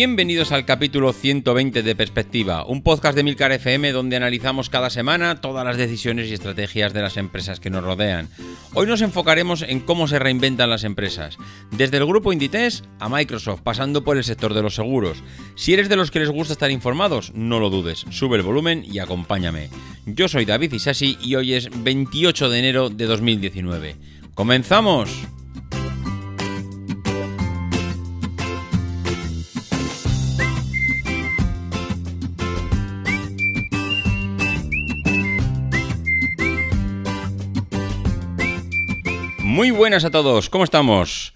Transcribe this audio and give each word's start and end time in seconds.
Bienvenidos 0.00 0.50
al 0.50 0.64
capítulo 0.64 1.12
120 1.12 1.82
de 1.82 1.94
Perspectiva, 1.94 2.64
un 2.64 2.82
podcast 2.82 3.14
de 3.14 3.22
Milcar 3.22 3.52
FM 3.52 3.92
donde 3.92 4.16
analizamos 4.16 4.70
cada 4.70 4.88
semana 4.88 5.42
todas 5.42 5.62
las 5.62 5.76
decisiones 5.76 6.30
y 6.30 6.32
estrategias 6.32 6.94
de 6.94 7.02
las 7.02 7.18
empresas 7.18 7.60
que 7.60 7.68
nos 7.68 7.84
rodean. 7.84 8.30
Hoy 8.72 8.86
nos 8.86 9.02
enfocaremos 9.02 9.60
en 9.60 9.80
cómo 9.80 10.08
se 10.08 10.18
reinventan 10.18 10.70
las 10.70 10.84
empresas, 10.84 11.36
desde 11.70 11.98
el 11.98 12.06
grupo 12.06 12.32
Inditex 12.32 12.82
a 12.98 13.10
Microsoft, 13.10 13.60
pasando 13.60 14.02
por 14.02 14.16
el 14.16 14.24
sector 14.24 14.54
de 14.54 14.62
los 14.62 14.74
seguros. 14.74 15.22
Si 15.54 15.74
eres 15.74 15.90
de 15.90 15.96
los 15.96 16.10
que 16.10 16.20
les 16.20 16.30
gusta 16.30 16.54
estar 16.54 16.70
informados, 16.70 17.34
no 17.34 17.60
lo 17.60 17.68
dudes, 17.68 18.06
sube 18.08 18.38
el 18.38 18.42
volumen 18.42 18.82
y 18.90 19.00
acompáñame. 19.00 19.68
Yo 20.06 20.28
soy 20.28 20.46
David 20.46 20.72
Isasi 20.72 21.18
y 21.20 21.34
hoy 21.34 21.52
es 21.52 21.68
28 21.84 22.48
de 22.48 22.58
enero 22.58 22.88
de 22.88 23.04
2019. 23.04 23.96
¡Comenzamos! 24.32 25.10
Muy 39.50 39.72
buenas 39.72 40.04
a 40.04 40.12
todos, 40.12 40.48
¿cómo 40.48 40.62
estamos? 40.62 41.34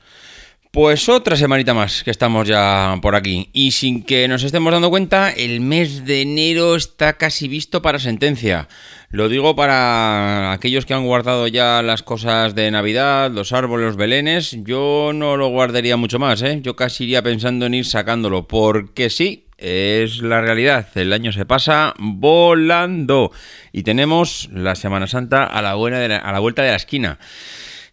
Pues 0.71 1.09
otra 1.09 1.35
semanita 1.35 1.75
más 1.75 2.05
que 2.05 2.13
estamos 2.13 2.47
ya 2.47 2.97
por 3.03 3.17
aquí. 3.17 3.51
Y 3.53 3.73
sin 3.73 4.05
que 4.05 4.29
nos 4.29 4.45
estemos 4.45 4.73
dando 4.73 4.89
cuenta, 4.89 5.33
el 5.33 5.61
mes 5.61 6.05
de 6.05 6.23
enero 6.23 6.77
está 6.77 7.15
casi 7.15 7.49
visto 7.49 7.83
para 7.83 7.99
sentencia. 7.99 8.69
Lo 9.11 9.29
digo 9.29 9.57
para 9.57 10.53
aquellos 10.53 10.87
que 10.87 10.95
han 10.95 11.05
guardado 11.05 11.49
ya 11.49 11.83
las 11.83 12.05
cosas 12.05 12.55
de 12.55 12.71
Navidad, 12.71 13.33
los 13.33 13.53
árboles, 13.53 13.87
los 13.87 13.97
belenes. 13.97 14.59
Yo 14.63 15.11
no 15.13 15.37
lo 15.37 15.49
guardaría 15.49 15.97
mucho 15.97 16.21
más, 16.21 16.41
¿eh? 16.43 16.61
Yo 16.63 16.77
casi 16.77 17.05
iría 17.05 17.21
pensando 17.21 17.67
en 17.67 17.75
ir 17.75 17.85
sacándolo. 17.85 18.47
Porque 18.47 19.11
sí, 19.11 19.47
es 19.59 20.23
la 20.23 20.41
realidad. 20.41 20.87
El 20.95 21.13
año 21.13 21.33
se 21.33 21.47
pasa 21.47 21.95
volando. 21.99 23.33
Y 23.73 23.83
tenemos 23.83 24.49
la 24.53 24.77
Semana 24.77 25.09
Santa 25.09 25.43
a 25.43 25.61
la, 25.63 25.75
buena 25.75 26.17
a 26.17 26.33
la 26.33 26.39
vuelta 26.39 26.63
de 26.63 26.71
la 26.71 26.77
esquina. 26.77 27.19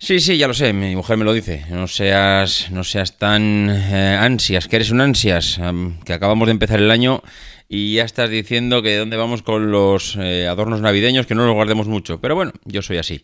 Sí, 0.04 0.20
sí, 0.20 0.36
ya 0.36 0.48
lo 0.48 0.56
sé, 0.56 0.74
mi 0.74 0.96
mujer 0.96 1.16
me 1.16 1.26
lo 1.26 1.32
dice. 1.32 1.64
No 1.70 1.88
seas, 1.88 2.72
no 2.72 2.84
seas 2.84 3.20
tan 3.20 3.70
eh, 3.70 4.18
ansias, 4.20 4.68
que 4.68 4.78
eres 4.78 4.90
un 4.90 5.00
ansias, 5.00 5.62
que 6.04 6.14
acabamos 6.14 6.48
de 6.48 6.54
empezar 6.54 6.80
el 6.80 6.90
año 6.90 7.22
y 7.70 7.94
ya 7.94 8.04
estás 8.04 8.32
diciendo 8.32 8.82
que 8.82 8.98
dónde 8.98 9.16
vamos 9.16 9.44
con 9.44 9.70
los 9.70 10.18
eh, 10.20 10.48
adornos 10.48 10.82
navideños, 10.82 11.28
que 11.28 11.36
no 11.36 11.46
los 11.46 11.54
guardemos 11.54 11.88
mucho. 11.88 12.20
Pero 12.20 12.34
bueno, 12.34 12.52
yo 12.66 12.82
soy 12.82 12.98
así. 12.98 13.24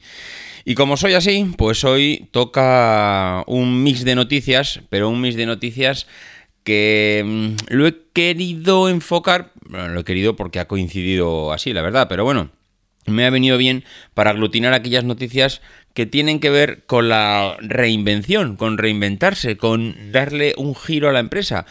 Y 0.65 0.75
como 0.75 0.97
soy 0.97 1.15
así, 1.15 1.51
pues 1.57 1.83
hoy 1.83 2.27
toca 2.29 3.43
un 3.47 3.81
mix 3.81 4.05
de 4.05 4.13
noticias, 4.13 4.81
pero 4.89 5.09
un 5.09 5.19
mix 5.19 5.35
de 5.35 5.47
noticias 5.47 6.05
que 6.63 7.23
mm, 7.25 7.73
lo 7.73 7.87
he 7.87 7.95
querido 8.13 8.87
enfocar, 8.87 9.51
bueno, 9.67 9.87
lo 9.87 10.01
he 10.01 10.03
querido 10.03 10.35
porque 10.35 10.59
ha 10.59 10.67
coincidido 10.67 11.51
así, 11.51 11.73
la 11.73 11.81
verdad, 11.81 12.07
pero 12.07 12.23
bueno, 12.23 12.51
me 13.07 13.25
ha 13.25 13.29
venido 13.29 13.57
bien 13.57 13.83
para 14.13 14.31
aglutinar 14.31 14.73
aquellas 14.73 15.05
noticias 15.05 15.61
que 15.97 16.05
tienen 16.05 16.39
que 16.39 16.51
ver 16.51 16.83
con 16.85 17.09
la 17.09 17.57
reinvención, 17.59 18.55
con 18.55 18.77
reinventarse, 18.77 19.57
con 19.57 20.11
darle 20.11 20.53
un 20.55 20.75
giro 20.75 21.09
a 21.09 21.11
la 21.11 21.17
empresa. 21.17 21.65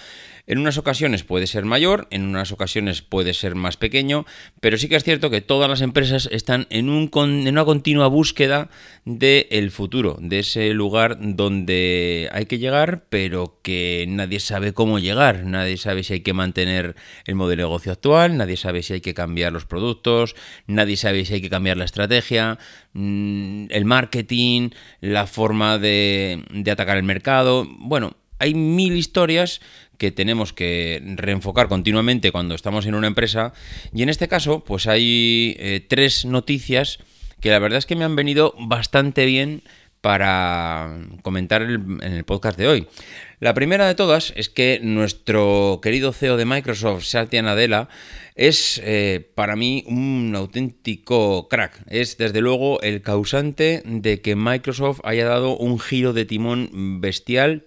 En 0.49 0.59
unas 0.59 0.79
ocasiones 0.79 1.25
puede 1.25 1.49
ser 1.49 1.65
mayor, 1.65 2.07
en 2.11 2.23
unas 2.23 2.53
ocasiones 2.53 3.03
puede 3.03 3.35
ser 3.35 3.57
más 3.57 3.77
pequeño, 3.77 4.27
pero 4.61 4.79
sí 4.79 4.89
que 4.89 4.95
es 4.95 5.03
cierto 5.03 5.29
que 5.29 5.41
todas 5.41 5.69
las 5.69 5.81
empresas 5.81 6.29
están 6.31 6.69
en, 6.71 6.89
un, 6.89 7.11
en 7.13 7.49
una 7.49 7.65
continua 7.65 8.07
búsqueda 8.07 8.71
del 9.05 9.73
futuro, 9.73 10.17
de 10.21 10.39
ese 10.39 10.73
lugar 10.73 11.19
donde 11.21 12.29
hay 12.33 12.47
que 12.47 12.59
llegar, 12.59 13.07
pero 13.09 13.59
que 13.63 14.07
nadie 14.09 14.39
sabe 14.39 14.73
cómo 14.73 15.01
llegar, 15.01 15.45
nadie 15.45 15.79
sabe 15.79 16.05
si 16.05 16.13
hay 16.13 16.21
que 16.21 16.33
mantener 16.33 16.95
el 17.25 17.35
modelo 17.35 17.63
de 17.63 17.67
negocio 17.67 17.91
actual, 17.91 18.37
nadie 18.37 18.57
sabe 18.57 18.85
si 18.85 18.93
hay 18.93 19.01
que 19.01 19.15
cambiar 19.15 19.53
los 19.53 19.65
productos, 19.65 20.37
nadie 20.69 20.97
sabe 20.97 21.25
si 21.25 21.35
hay 21.35 21.41
que 21.41 21.51
cambiar 21.51 21.77
la 21.77 21.87
estrategia, 21.87 22.57
mm, 22.93 23.67
el 23.71 23.85
marketing, 23.85 24.71
la 25.01 25.27
forma 25.27 25.79
de, 25.79 26.45
de 26.51 26.71
atacar 26.71 26.99
el 26.99 27.03
mercado. 27.03 27.67
Bueno, 27.79 28.17
hay 28.39 28.55
mil 28.55 28.97
historias 28.97 29.61
que 29.99 30.11
tenemos 30.11 30.53
que 30.53 31.03
reenfocar 31.17 31.69
continuamente 31.69 32.33
cuando 32.33 32.55
estamos 32.55 32.87
en 32.87 32.95
una 32.95 33.07
empresa. 33.07 33.53
Y 33.93 34.03
en 34.03 34.09
este 34.09 34.29
caso, 34.29 34.61
pues 34.65 34.87
hay 34.87 35.57
eh, 35.59 35.85
tres 35.89 36.25
noticias 36.25 36.99
que 37.41 37.51
la 37.51 37.59
verdad 37.59 37.79
es 37.79 37.87
que 37.87 37.97
me 37.97 38.05
han 38.05 38.17
venido 38.17 38.55
bastante 38.59 39.27
bien 39.27 39.63
para 40.01 41.01
comentar 41.23 41.63
en 41.63 42.01
el 42.01 42.25
podcast 42.25 42.57
de 42.57 42.69
hoy. 42.69 42.87
La 43.41 43.55
primera 43.55 43.87
de 43.87 43.95
todas 43.95 44.33
es 44.37 44.49
que 44.49 44.79
nuestro 44.83 45.81
querido 45.83 46.13
CEO 46.13 46.37
de 46.37 46.45
Microsoft, 46.45 47.05
Satya 47.05 47.43
Nadella, 47.43 47.89
es 48.37 48.81
eh, 48.85 49.31
para 49.35 49.57
mí 49.57 49.85
un 49.89 50.33
auténtico 50.37 51.49
crack. 51.49 51.83
Es 51.89 52.19
desde 52.19 52.41
luego 52.41 52.81
el 52.83 53.03
causante 53.03 53.83
de 53.85 54.21
que 54.21 54.37
Microsoft 54.37 55.01
haya 55.03 55.27
dado 55.27 55.57
un 55.57 55.81
giro 55.81 56.13
de 56.13 56.25
timón 56.25 57.01
bestial 57.01 57.67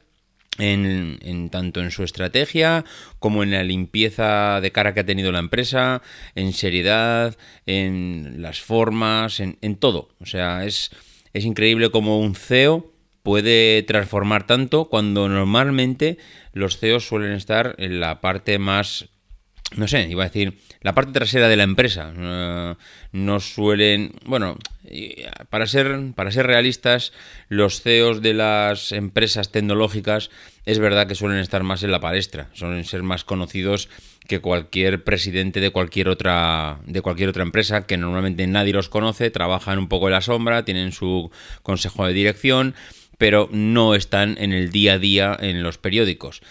en, 0.59 1.50
tanto 1.50 1.81
en 1.81 1.92
su 1.92 2.03
estrategia 2.03 2.86
como 3.20 3.44
en 3.44 3.52
la 3.52 3.64
limpieza 3.64 4.62
de 4.62 4.72
cara 4.72 4.94
que 4.94 5.02
ha 5.02 5.06
tenido 5.06 5.31
la 5.31 5.40
empresa, 5.40 6.02
en 6.36 6.53
seriedad, 6.53 7.38
en 7.66 8.42
las 8.42 8.62
formas, 8.62 9.40
en, 9.40 9.75
todo. 9.78 10.09
O 10.19 10.25
sea, 10.25 10.66
es, 10.66 10.92
es 11.34 11.46
increíble 11.46 11.90
como 11.90 12.19
un 12.19 12.36
CEO 12.36 12.92
puede 13.24 13.84
transformar 13.84 14.48
tanto 14.48 14.90
cuando 14.90 15.28
normalmente 15.28 16.18
los 16.53 16.78
CEOs 16.78 17.08
suelen 17.08 17.34
estar 17.34 17.75
en 17.78 18.00
la 18.00 18.22
parte 18.22 18.59
más 18.59 19.09
no 19.75 19.88
sé, 19.88 20.08
iba 20.09 20.24
a 20.24 20.28
decir, 20.28 20.58
la 20.81 20.94
parte 20.94 21.12
trasera 21.12 21.48
de 21.48 21.56
la 21.56 21.64
empresa. 21.64 22.12
no 23.12 23.39
suelen, 23.39 24.13
bueno, 24.25 24.57
para 25.50 25.68
ser, 25.68 26.13
para 26.16 26.31
ser 26.31 26.48
realistas, 26.48 27.13
los 27.50 27.81
CEOs 27.81 28.22
de 28.22 28.33
las 28.33 28.92
empresas 28.92 29.51
tecnológicas 29.51 30.31
es 30.69 30.77
verdad 30.77 31.07
que 31.07 31.16
suelen 31.16 31.39
estar 31.39 31.63
más 31.63 31.81
en 31.81 31.92
la 31.92 32.00
palestra, 32.00 32.48
suelen 32.54 32.86
ser 32.86 33.01
más 33.01 33.24
conocidos 33.24 33.89
que 34.27 34.39
cualquier 34.39 35.04
presidente 35.04 35.62
de 35.62 35.71
cualquier 35.71 36.10
otra 36.10 36.77
de 36.86 37.01
cualquier 37.01 37.30
otra 37.30 37.42
empresa 37.42 37.88
que 37.88 37.98
normalmente 37.98 38.45
nadie 38.45 38.71
los 38.71 38.88
conoce, 38.88 39.31
trabajan 39.31 39.80
un 39.80 39.88
poco 39.88 40.10
en 40.10 40.13
la 40.13 40.21
sombra, 40.21 40.66
tienen 40.66 40.92
su 40.92 41.31
consejo 41.63 42.06
de 42.06 42.13
dirección, 42.13 42.75
pero 43.18 43.50
no 43.51 43.95
están 43.95 44.38
en 44.38 44.54
el 44.54 44.69
día 44.71 44.94
a 44.94 45.00
día 45.00 45.36
en 45.39 45.63
los 45.63 45.80
periódicos. 45.80 46.42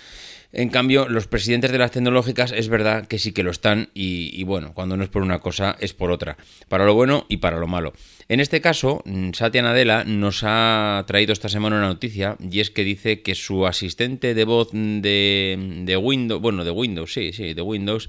En 0.50 0.70
cambio, 0.70 1.08
los 1.08 1.26
presidentes 1.26 1.72
de 1.72 1.78
las 1.78 1.90
tecnológicas 1.90 2.52
es 2.52 2.70
verdad 2.70 3.06
que 3.06 3.18
sí 3.18 3.32
que 3.32 3.42
lo 3.42 3.50
están 3.50 3.90
y, 3.92 4.42
bueno, 4.44 4.72
cuando 4.72 4.96
no 4.96 5.04
es 5.04 5.10
por 5.10 5.20
una 5.20 5.40
cosa 5.40 5.76
es 5.78 5.92
por 5.92 6.10
otra, 6.10 6.38
para 6.68 6.86
lo 6.86 6.94
bueno 6.94 7.26
y 7.28 7.36
para 7.38 7.58
lo 7.58 7.66
malo. 7.66 7.92
En 8.28 8.40
este 8.40 8.62
caso, 8.62 9.02
mm, 9.04 9.32
Satya 9.32 9.60
Nadella 9.60 10.04
nos 10.04 10.40
ha 10.44 11.04
traído 11.06 11.34
esta 11.34 11.50
semana 11.50 11.76
una 11.76 11.88
noticia 11.88 12.36
y 12.40 12.60
es 12.60 12.70
que 12.70 12.82
dice 12.82 13.20
que 13.20 13.34
su 13.34 13.66
asistente 13.66 14.32
de 14.32 14.44
voz 14.44 14.70
de, 14.72 16.00
Windows, 16.02 16.40
bueno, 16.40 16.64
de 16.64 16.70
Windows, 16.70 17.12
sí, 17.12 17.34
sí, 17.34 17.52
de 17.52 17.62
Windows, 17.62 18.08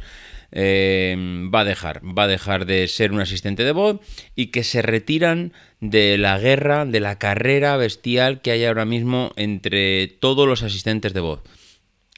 eh, 0.53 1.15
va 1.53 1.62
a 1.62 1.65
dejar, 1.65 2.01
va 2.06 2.24
a 2.24 2.27
dejar 2.27 2.65
de 2.65 2.88
ser 2.88 3.12
un 3.12 3.19
asistente 3.19 3.65
de 3.65 3.74
voz 3.74 4.00
y 4.38 4.47
que 4.47 4.63
se 4.63 4.81
retiran 4.81 5.51
de 5.81 6.18
la 6.18 6.39
guerra, 6.39 6.85
de 6.85 7.01
la 7.01 7.19
carrera 7.19 7.75
bestial 7.75 8.42
que 8.42 8.51
hay 8.51 8.63
ahora 8.63 8.85
mismo 8.85 9.33
entre 9.35 10.07
todos 10.07 10.47
los 10.47 10.63
asistentes 10.63 11.13
de 11.13 11.19
voz. 11.19 11.42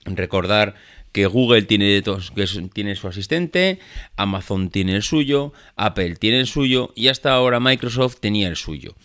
Recordar 0.05 0.75
que 1.11 1.25
Google 1.25 1.63
tiene, 1.63 2.01
que 2.01 2.45
tiene 2.73 2.95
su 2.95 3.07
asistente, 3.07 3.79
Amazon 4.15 4.69
tiene 4.69 4.95
el 4.95 5.03
suyo, 5.03 5.53
Apple 5.75 6.15
tiene 6.15 6.39
el 6.39 6.47
suyo 6.47 6.93
y 6.95 7.09
hasta 7.09 7.33
ahora 7.33 7.59
Microsoft 7.59 8.17
tenía 8.19 8.47
el 8.47 8.55
suyo. 8.55 8.95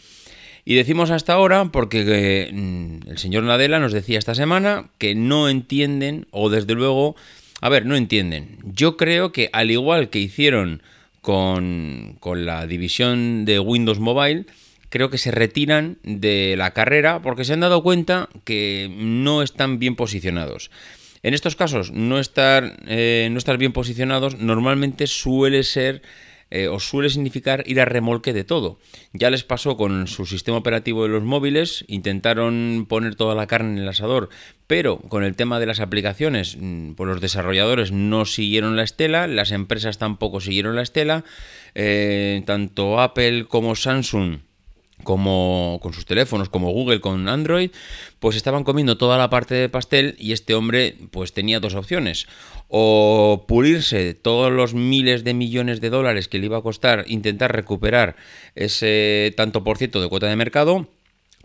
Y 0.64 0.74
decimos 0.74 1.10
hasta 1.10 1.32
ahora 1.32 1.66
porque 1.66 2.50
mm, 2.52 3.08
el 3.10 3.18
señor 3.18 3.44
Nadella 3.44 3.78
nos 3.78 3.92
decía 3.92 4.18
esta 4.18 4.34
semana 4.34 4.90
que 4.98 5.14
no 5.14 5.48
entienden, 5.48 6.26
o 6.30 6.50
desde 6.50 6.74
luego, 6.74 7.14
a 7.60 7.68
ver, 7.68 7.86
no 7.86 7.96
entienden. 7.96 8.58
Yo 8.64 8.96
creo 8.96 9.32
que 9.32 9.48
al 9.52 9.70
igual 9.70 10.10
que 10.10 10.18
hicieron 10.18 10.82
con, 11.20 12.16
con 12.20 12.46
la 12.46 12.66
división 12.66 13.44
de 13.44 13.60
Windows 13.60 14.00
Mobile, 14.00 14.46
creo 14.88 15.10
que 15.10 15.18
se 15.18 15.30
retiran 15.30 15.98
de 16.02 16.54
la 16.56 16.72
carrera 16.72 17.22
porque 17.22 17.44
se 17.44 17.52
han 17.52 17.60
dado 17.60 17.82
cuenta 17.82 18.28
que 18.44 18.88
no 18.96 19.42
están 19.42 19.78
bien 19.78 19.96
posicionados. 19.96 20.70
En 21.22 21.34
estos 21.34 21.56
casos, 21.56 21.92
no 21.92 22.18
estar, 22.18 22.76
eh, 22.86 23.28
no 23.30 23.38
estar 23.38 23.58
bien 23.58 23.72
posicionados 23.72 24.38
normalmente 24.38 25.06
suele 25.06 25.62
ser 25.64 26.02
eh, 26.48 26.68
o 26.68 26.78
suele 26.78 27.10
significar 27.10 27.64
ir 27.66 27.80
a 27.80 27.84
remolque 27.84 28.32
de 28.32 28.44
todo. 28.44 28.78
Ya 29.12 29.30
les 29.30 29.42
pasó 29.42 29.76
con 29.76 30.06
su 30.06 30.26
sistema 30.26 30.58
operativo 30.58 31.02
de 31.02 31.08
los 31.08 31.24
móviles, 31.24 31.84
intentaron 31.88 32.86
poner 32.88 33.16
toda 33.16 33.34
la 33.34 33.48
carne 33.48 33.72
en 33.72 33.78
el 33.78 33.88
asador, 33.88 34.28
pero 34.68 34.98
con 34.98 35.24
el 35.24 35.34
tema 35.34 35.58
de 35.58 35.66
las 35.66 35.80
aplicaciones, 35.80 36.56
mm, 36.60 36.92
pues 36.92 37.08
los 37.08 37.20
desarrolladores 37.20 37.90
no 37.90 38.26
siguieron 38.26 38.76
la 38.76 38.84
estela, 38.84 39.26
las 39.26 39.50
empresas 39.50 39.98
tampoco 39.98 40.40
siguieron 40.40 40.76
la 40.76 40.82
estela, 40.82 41.24
eh, 41.74 42.40
tanto 42.46 43.00
Apple 43.00 43.46
como 43.48 43.74
Samsung 43.74 44.45
como 45.06 45.78
con 45.80 45.94
sus 45.94 46.04
teléfonos, 46.04 46.50
como 46.50 46.72
Google 46.72 47.00
con 47.00 47.28
Android, 47.28 47.70
pues 48.18 48.36
estaban 48.36 48.64
comiendo 48.64 48.98
toda 48.98 49.16
la 49.16 49.30
parte 49.30 49.54
de 49.54 49.68
pastel 49.68 50.16
y 50.18 50.32
este 50.32 50.54
hombre 50.54 50.96
pues 51.12 51.32
tenía 51.32 51.60
dos 51.60 51.74
opciones. 51.74 52.26
O 52.68 53.44
pulirse 53.46 54.14
todos 54.14 54.52
los 54.52 54.74
miles 54.74 55.22
de 55.22 55.32
millones 55.32 55.80
de 55.80 55.90
dólares 55.90 56.26
que 56.26 56.40
le 56.40 56.46
iba 56.46 56.58
a 56.58 56.62
costar 56.62 57.04
intentar 57.06 57.54
recuperar 57.54 58.16
ese 58.56 59.32
tanto 59.36 59.62
por 59.62 59.78
ciento 59.78 60.02
de 60.02 60.08
cuota 60.08 60.26
de 60.26 60.34
mercado, 60.34 60.88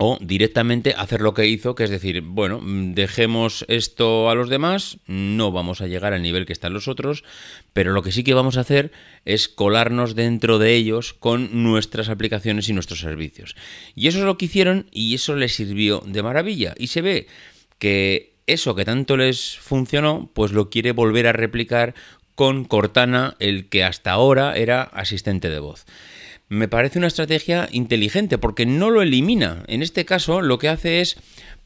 o 0.03 0.17
directamente 0.19 0.95
hacer 0.97 1.21
lo 1.21 1.35
que 1.35 1.45
hizo, 1.45 1.75
que 1.75 1.83
es 1.83 1.91
decir, 1.91 2.21
bueno, 2.21 2.59
dejemos 2.63 3.65
esto 3.67 4.31
a 4.31 4.35
los 4.35 4.49
demás, 4.49 4.97
no 5.05 5.51
vamos 5.51 5.79
a 5.79 5.85
llegar 5.85 6.11
al 6.11 6.23
nivel 6.23 6.47
que 6.47 6.53
están 6.53 6.73
los 6.73 6.87
otros, 6.87 7.23
pero 7.71 7.91
lo 7.91 8.01
que 8.01 8.11
sí 8.11 8.23
que 8.23 8.33
vamos 8.33 8.57
a 8.57 8.61
hacer 8.61 8.91
es 9.25 9.47
colarnos 9.47 10.15
dentro 10.15 10.57
de 10.57 10.73
ellos 10.73 11.13
con 11.13 11.61
nuestras 11.61 12.09
aplicaciones 12.09 12.67
y 12.67 12.73
nuestros 12.73 12.99
servicios. 12.99 13.55
Y 13.93 14.07
eso 14.07 14.17
es 14.17 14.25
lo 14.25 14.39
que 14.39 14.45
hicieron 14.45 14.87
y 14.91 15.13
eso 15.13 15.35
les 15.35 15.53
sirvió 15.53 16.01
de 16.03 16.23
maravilla. 16.23 16.73
Y 16.79 16.87
se 16.87 17.03
ve 17.03 17.27
que 17.77 18.33
eso 18.47 18.73
que 18.73 18.85
tanto 18.85 19.17
les 19.17 19.59
funcionó, 19.59 20.31
pues 20.33 20.51
lo 20.51 20.71
quiere 20.71 20.93
volver 20.93 21.27
a 21.27 21.33
replicar 21.33 21.93
con 22.33 22.65
Cortana, 22.65 23.35
el 23.37 23.69
que 23.69 23.83
hasta 23.83 24.09
ahora 24.09 24.57
era 24.57 24.81
asistente 24.81 25.51
de 25.51 25.59
voz 25.59 25.85
me 26.51 26.67
parece 26.67 26.99
una 26.99 27.07
estrategia 27.07 27.69
inteligente 27.71 28.37
porque 28.37 28.65
no 28.65 28.89
lo 28.89 29.01
elimina. 29.01 29.63
En 29.67 29.81
este 29.81 30.03
caso 30.03 30.41
lo 30.41 30.59
que 30.59 30.67
hace 30.67 30.99
es 30.99 31.15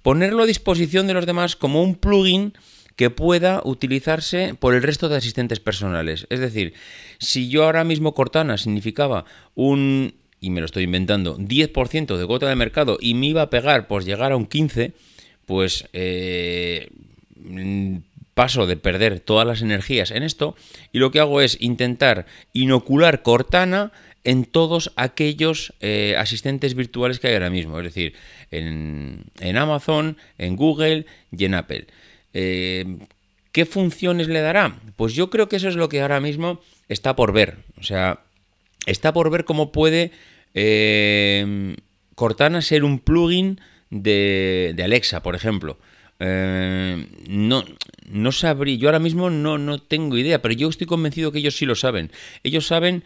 ponerlo 0.04 0.44
a 0.44 0.46
disposición 0.46 1.08
de 1.08 1.16
los 1.16 1.26
demás 1.26 1.56
como 1.56 1.82
un 1.82 1.96
plugin 1.96 2.54
que 2.96 3.10
pueda 3.10 3.64
utilizarse 3.66 4.54
por 4.54 4.76
el 4.76 4.84
resto 4.84 5.10
de 5.10 5.18
asistentes 5.18 5.60
personales. 5.60 6.28
Es 6.30 6.40
decir, 6.40 6.76
si 7.18 7.50
yo 7.50 7.64
ahora 7.64 7.84
mismo 7.84 8.14
Cortana 8.14 8.60
significaba 8.60 9.26
un, 9.56 10.14
y 10.40 10.52
me 10.52 10.60
lo 10.60 10.68
estoy 10.68 10.84
inventando, 10.84 11.40
10% 11.40 12.16
de 12.16 12.28
cuota 12.28 12.48
de 12.48 12.56
mercado 12.56 13.00
y 13.02 13.16
me 13.16 13.26
iba 13.26 13.42
a 13.42 13.50
pegar 13.50 13.88
por 13.88 14.06
llegar 14.06 14.34
a 14.34 14.38
un 14.38 14.48
15%, 14.48 14.94
pues 15.48 15.90
eh, 15.94 16.90
paso 18.36 18.68
de 18.68 18.78
perder 18.78 19.20
todas 19.20 19.48
las 19.48 19.64
energías 19.64 20.12
en 20.12 20.22
esto 20.22 20.56
y 20.92 21.00
lo 21.00 21.10
que 21.10 21.22
hago 21.22 21.42
es 21.42 21.58
intentar 21.60 22.28
inocular 22.54 23.24
Cortana 23.24 23.92
en 24.25 24.44
todos 24.44 24.92
aquellos 24.95 25.74
eh, 25.80 26.16
asistentes 26.18 26.74
virtuales 26.74 27.19
que 27.19 27.27
hay 27.27 27.36
ahora 27.36 27.51
mismo, 27.51 27.77
es 27.80 27.86
decir, 27.86 28.16
en, 28.51 29.24
Amazon, 29.56 30.18
en 30.38 30.56
Google 30.56 31.06
y 31.31 31.45
en 31.45 31.54
Apple. 31.54 31.86
Eh, 32.33 32.98
¿Qué 33.51 33.66
funciones 33.66 34.27
le 34.27 34.42
dará? 34.42 34.77
Pues 34.98 35.13
yo 35.13 35.30
creo 35.30 35.48
que 35.48 35.56
eso 35.57 35.69
es 35.69 35.75
lo 35.75 35.88
que 35.88 36.01
ahora 36.01 36.19
mismo 36.19 36.60
está 36.89 37.16
por 37.16 37.31
ver. 37.31 37.60
O 37.80 37.83
sea, 37.83 38.22
está 38.88 39.13
por 39.13 39.30
ver 39.30 39.45
cómo 39.45 39.72
puede 39.72 40.12
eh, 40.56 41.75
Cortana 42.16 42.62
ser 42.62 42.83
un 42.83 43.00
plugin 43.00 43.62
de, 43.92 44.74
de 44.75 44.83
Alexa, 44.83 45.22
por 45.22 45.36
ejemplo. 45.36 45.77
no, 46.19 47.63
no 48.10 48.31
sabría, 48.31 48.75
yo 48.75 48.88
ahora 48.88 49.00
mismo 49.00 49.30
no, 49.30 49.60
no 49.60 49.80
tengo 49.80 50.18
idea, 50.18 50.42
pero 50.42 50.56
yo 50.56 50.68
estoy 50.68 50.88
convencido 50.88 51.31
que 51.31 51.39
ellos 51.39 51.56
sí 51.56 51.66
lo 51.68 51.75
saben. 51.75 52.12
Ellos 52.44 52.66
saben 52.66 53.04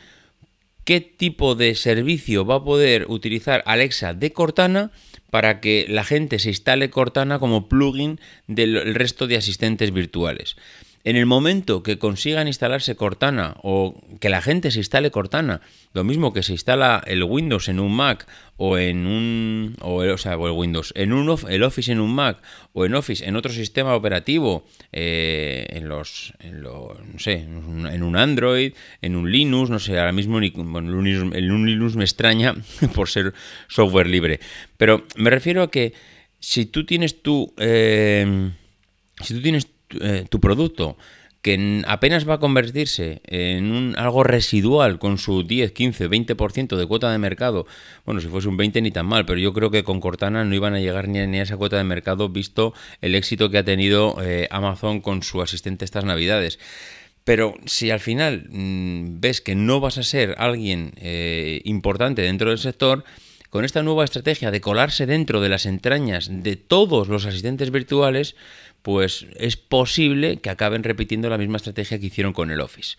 qué 0.89 1.01
tipo 1.01 1.53
de 1.53 1.75
servicio 1.75 2.45
va 2.45 2.56
a 2.56 2.63
poder 2.63 3.06
utilizar 3.09 3.62
Alexa 3.68 4.15
de 4.15 4.33
Cortana 4.33 4.89
para 5.30 5.59
que 5.62 5.86
la 5.88 6.03
gente 6.03 6.39
se 6.39 6.50
instale 6.50 6.89
Cortana 6.89 7.38
como 7.38 7.69
plugin 7.69 8.19
del 8.47 8.95
resto 8.95 9.27
de 9.27 9.38
asistentes 9.38 9.94
virtuales. 9.94 10.56
En 11.06 11.16
el 11.16 11.25
momento 11.25 11.81
que 11.81 11.98
consigan 11.98 12.48
instalarse 12.48 12.96
Cortana 12.96 13.56
o 13.63 13.96
que 14.19 14.30
la 14.30 14.42
gente 14.42 14.69
se 14.69 14.80
instale 14.80 15.12
Cortana, 15.12 15.62
lo 15.94 16.04
mismo 16.04 16.34
que 16.34 16.44
se 16.44 16.51
instala 16.51 17.01
el 17.07 17.24
Windows 17.24 17.69
en 17.69 17.80
un 17.80 17.96
Mac 17.96 18.28
o 18.57 18.78
en 18.78 19.07
un 19.07 19.78
o, 19.80 20.04
el, 20.04 20.18
sea, 20.18 20.34
el 20.34 20.40
Windows 20.40 20.92
en 20.96 21.13
un 21.13 21.38
el 21.48 21.63
Office 21.63 21.92
en 21.92 22.01
un 22.01 22.13
Mac 22.13 22.42
o 22.74 22.86
en 22.86 22.96
Office 22.96 23.25
en 23.25 23.38
otro 23.38 23.54
sistema 23.54 23.96
operativo 23.96 24.66
eh, 24.92 25.66
en 25.69 25.88
los 25.88 26.34
en 26.40 26.62
no 26.62 26.94
sé 27.18 27.34
en 27.34 28.04
un 28.04 28.18
Android 28.18 28.74
en 29.02 29.16
un 29.16 29.31
Linux 29.31 29.69
no 29.69 29.80
sé 29.80 29.98
ahora 29.98 30.12
mismo 30.12 30.40
ni, 30.42 30.50
bueno, 30.50 30.98
un 30.98 31.66
Linux 31.66 31.95
me 31.95 32.04
extraña 32.04 32.56
por 32.94 33.07
ser 33.10 33.34
software 33.69 34.07
libre. 34.07 34.40
Pero 34.78 35.06
me 35.16 35.30
refiero 35.30 35.63
a 35.63 35.72
que 35.72 35.94
si 36.40 36.66
tú 36.66 36.86
tienes 36.86 37.22
tu 37.22 37.54
eh, 37.57 38.52
si 39.22 39.34
tú 39.34 39.42
tienes 39.42 39.68
eh, 40.01 40.25
tu 40.30 40.39
producto 40.39 40.97
que 41.41 41.83
apenas 41.88 42.27
va 42.27 42.36
a 42.36 42.39
convertirse 42.39 43.21
en 43.25 43.71
un, 43.71 43.95
algo 43.97 44.24
residual 44.24 45.00
con 45.00 45.18
su 45.18 45.44
10, 45.44 45.71
15, 45.71 46.09
20% 46.09 46.75
de 46.75 46.85
cuota 46.85 47.11
de 47.11 47.18
mercado, 47.18 47.66
bueno, 48.06 48.19
si 48.19 48.28
fuese 48.28 48.49
un 48.49 48.57
20 48.57 48.81
ni 48.81 48.92
tan 48.92 49.06
mal, 49.06 49.25
pero 49.25 49.40
yo 49.40 49.54
creo 49.54 49.71
que 49.71 49.83
con 49.83 50.02
Cortana 50.02 50.44
no 50.44 50.54
iban 50.54 50.73
a 50.73 50.80
llegar 50.80 51.07
ni 51.07 51.40
a, 51.40 51.42
esa 51.42 51.56
cuota 51.56 51.78
de 51.78 51.85
mercado 51.85 52.28
visto 52.30 52.73
el 53.02 53.16
éxito 53.16 53.49
que 53.49 53.57
ha 53.57 53.64
tenido 53.64 54.18
eh, 54.21 54.47
Amazon 54.52 54.99
con 54.99 55.23
su 55.23 55.42
asistente 55.42 55.85
estas 55.85 56.04
navidades. 56.04 56.59
Pero 57.23 57.54
si 57.66 57.92
al 57.92 57.99
final 57.99 58.47
mm, 58.49 59.19
ves 59.21 59.40
que 59.40 59.56
no 59.56 59.80
vas 59.80 59.97
a 59.97 60.04
ser 60.04 60.35
alguien 60.40 60.94
eh, 60.97 61.61
importante 61.64 62.21
dentro 62.21 62.49
del 62.49 62.59
sector, 62.59 63.06
con 63.49 63.66
esta 63.66 63.81
nueva 63.81 64.04
estrategia 64.04 64.52
de 64.52 64.61
colarse 64.61 65.06
dentro 65.06 65.42
de 65.42 65.49
las 65.49 65.66
entrañas 65.66 66.30
de 66.31 66.56
todos 66.56 67.07
los 67.07 67.25
asistentes 67.25 67.71
virtuales, 67.71 68.35
pues 68.81 69.28
es 69.38 69.57
posible 69.57 70.38
que 70.38 70.50
acaben 70.50 70.83
repitiendo 70.83 71.30
la 71.30 71.38
misma 71.38 71.57
estrategia 71.57 72.00
que 72.00 72.07
hicieron 72.07 72.33
con 72.33 72.52
el 72.52 72.62
Office. 72.62 72.95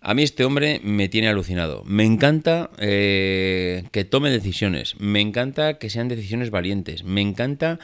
A 0.00 0.12
mí 0.12 0.22
este 0.22 0.44
hombre 0.44 0.80
me 0.84 1.08
tiene 1.08 1.28
alucinado. 1.28 1.82
Me 1.86 2.04
encanta 2.04 2.70
eh, 2.78 3.84
que 3.90 4.04
tome 4.04 4.30
decisiones, 4.30 4.96
me 5.00 5.20
encanta 5.20 5.78
que 5.78 5.88
sean 5.88 6.08
decisiones 6.08 6.50
valientes, 6.50 7.04
me 7.04 7.22
encanta 7.22 7.78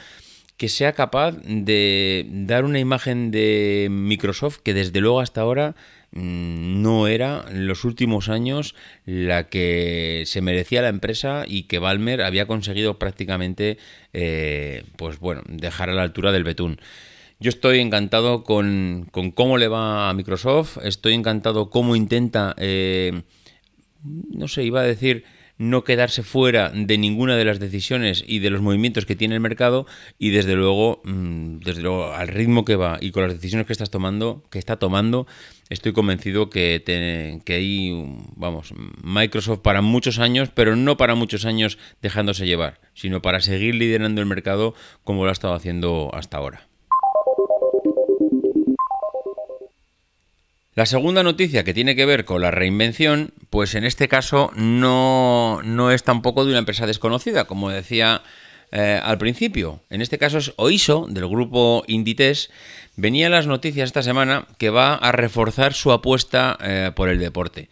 que 0.61 0.69
sea 0.69 0.93
capaz 0.93 1.35
de 1.43 2.27
dar 2.29 2.65
una 2.65 2.77
imagen 2.77 3.31
de 3.31 3.87
Microsoft 3.89 4.59
que 4.63 4.75
desde 4.75 5.01
luego 5.01 5.19
hasta 5.19 5.41
ahora 5.41 5.75
mm, 6.11 6.83
no 6.83 7.07
era 7.07 7.43
en 7.49 7.65
los 7.65 7.83
últimos 7.83 8.29
años 8.29 8.75
la 9.05 9.49
que 9.49 10.21
se 10.27 10.41
merecía 10.41 10.83
la 10.83 10.89
empresa 10.89 11.45
y 11.47 11.63
que 11.63 11.79
Balmer 11.79 12.21
había 12.21 12.45
conseguido 12.45 12.99
prácticamente 12.99 13.79
eh, 14.13 14.83
pues 14.97 15.17
bueno 15.17 15.41
dejar 15.47 15.89
a 15.89 15.93
la 15.95 16.03
altura 16.03 16.31
del 16.31 16.43
betún. 16.43 16.79
Yo 17.41 17.49
estoy 17.49 17.79
encantado 17.79 18.43
con, 18.43 19.09
cómo 19.33 19.57
le 19.57 19.67
va 19.67 20.11
a 20.11 20.13
Microsoft, 20.13 20.77
estoy 20.83 21.15
encantado 21.15 21.71
cómo 21.71 21.95
intenta, 21.95 22.53
eh, 22.59 23.23
no 24.03 24.47
sé, 24.47 24.63
iba 24.63 24.81
a 24.81 24.83
decir 24.83 25.23
no 25.57 25.83
quedarse 25.83 26.21
fuera 26.21 26.69
de 26.69 26.99
ninguna 26.99 27.35
de 27.37 27.45
las 27.45 27.59
decisiones 27.59 28.23
y 28.27 28.39
de 28.39 28.51
los 28.51 28.61
movimientos 28.61 29.07
que 29.07 29.15
tiene 29.15 29.33
el 29.33 29.41
mercado 29.41 29.87
y 30.19 30.29
desde 30.29 30.55
luego, 30.55 31.01
mm, 31.03 31.61
desde 31.65 31.81
luego 31.81 32.13
al 32.13 32.27
ritmo 32.27 32.63
que 32.63 32.75
va 32.75 32.99
y 33.01 33.09
con 33.09 33.23
las 33.23 33.33
decisiones 33.33 33.65
que 33.65 33.73
estás 33.73 33.89
tomando, 33.89 34.43
que 34.51 34.59
está 34.59 34.77
tomando, 34.77 35.25
estoy 35.69 35.93
convencido 35.93 36.51
que, 36.51 36.83
que 37.43 37.53
hay, 37.55 37.91
vamos, 38.35 38.71
Microsoft 39.01 39.61
para 39.61 39.81
muchos 39.81 40.19
años, 40.19 40.51
pero 40.53 40.75
no 40.75 40.95
para 40.95 41.15
muchos 41.15 41.45
años 41.45 41.79
dejándose 42.03 42.45
llevar, 42.45 42.81
sino 42.93 43.23
para 43.23 43.41
seguir 43.41 43.73
liderando 43.73 44.21
el 44.21 44.27
mercado 44.27 44.75
como 45.03 45.23
lo 45.23 45.29
ha 45.31 45.33
estado 45.33 45.55
haciendo 45.55 46.11
hasta 46.13 46.37
ahora. 46.37 46.70
La 50.81 50.87
segunda 50.87 51.21
noticia 51.21 51.63
que 51.63 51.75
tiene 51.75 51.95
que 51.95 52.07
ver 52.07 52.25
con 52.25 52.41
la 52.41 52.49
reinvención, 52.49 53.35
pues 53.51 53.75
en 53.75 53.83
este 53.83 54.07
caso 54.07 54.49
no, 54.55 55.61
no 55.63 55.91
es 55.91 56.01
tampoco 56.01 56.43
de 56.43 56.49
una 56.49 56.57
empresa 56.57 56.87
desconocida, 56.87 57.45
como 57.45 57.69
decía 57.69 58.23
eh, 58.71 58.99
al 59.03 59.19
principio. 59.19 59.83
En 59.91 60.01
este 60.01 60.17
caso 60.17 60.39
es 60.39 60.53
Oiso, 60.55 61.05
del 61.07 61.27
grupo 61.27 61.83
Inditex. 61.85 62.49
Venía 62.95 63.29
las 63.29 63.45
noticias 63.45 63.89
esta 63.89 64.01
semana 64.01 64.47
que 64.57 64.71
va 64.71 64.95
a 64.95 65.11
reforzar 65.11 65.73
su 65.73 65.91
apuesta 65.91 66.57
eh, 66.59 66.91
por 66.95 67.09
el 67.09 67.19
deporte. 67.19 67.69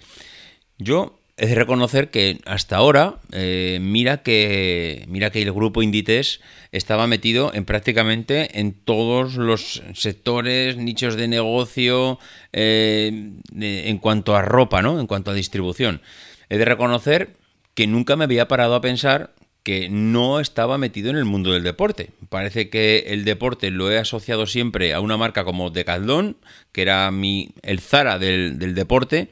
Yo 0.78 1.19
he 1.40 1.48
de 1.48 1.56
reconocer 1.56 2.10
que 2.12 2.42
hasta 2.46 2.76
ahora, 2.76 3.20
eh, 3.32 3.80
mira, 3.82 4.24
que, 4.24 5.06
mira 5.08 5.32
que 5.32 5.42
el 5.42 5.52
grupo 5.54 5.82
Inditex 5.82 6.42
estaba 6.72 7.08
metido 7.08 7.52
en 7.54 7.66
prácticamente 7.66 8.60
en 8.60 8.74
todos 8.74 9.36
los 9.36 9.82
sectores, 9.94 10.78
nichos 10.78 11.16
de 11.16 11.28
negocio, 11.28 12.20
eh, 12.52 13.32
en 13.56 13.98
cuanto 14.00 14.36
a 14.36 14.42
ropa, 14.42 14.82
¿no? 14.82 15.00
En 15.00 15.08
cuanto 15.08 15.32
a 15.32 15.34
distribución. 15.34 16.02
He 16.50 16.58
de 16.58 16.66
reconocer 16.66 17.38
que 17.74 17.88
nunca 17.88 18.16
me 18.16 18.26
había 18.26 18.48
parado 18.48 18.76
a 18.76 18.82
pensar 18.82 19.34
que 19.64 19.90
no 19.90 20.40
estaba 20.40 20.78
metido 20.78 21.10
en 21.10 21.18
el 21.18 21.26
mundo 21.26 21.52
del 21.52 21.64
deporte. 21.64 22.12
Parece 22.30 22.70
que 22.70 23.06
el 23.08 23.24
deporte 23.24 23.72
lo 23.72 23.92
he 23.92 23.98
asociado 23.98 24.46
siempre 24.48 24.94
a 24.94 25.00
una 25.00 25.18
marca 25.18 25.44
como 25.44 25.70
Decathlon, 25.70 26.38
que 26.72 26.82
era 26.82 27.12
mi, 27.12 27.54
el 27.62 27.80
Zara 27.80 28.20
del, 28.20 28.58
del 28.58 28.74
deporte, 28.74 29.30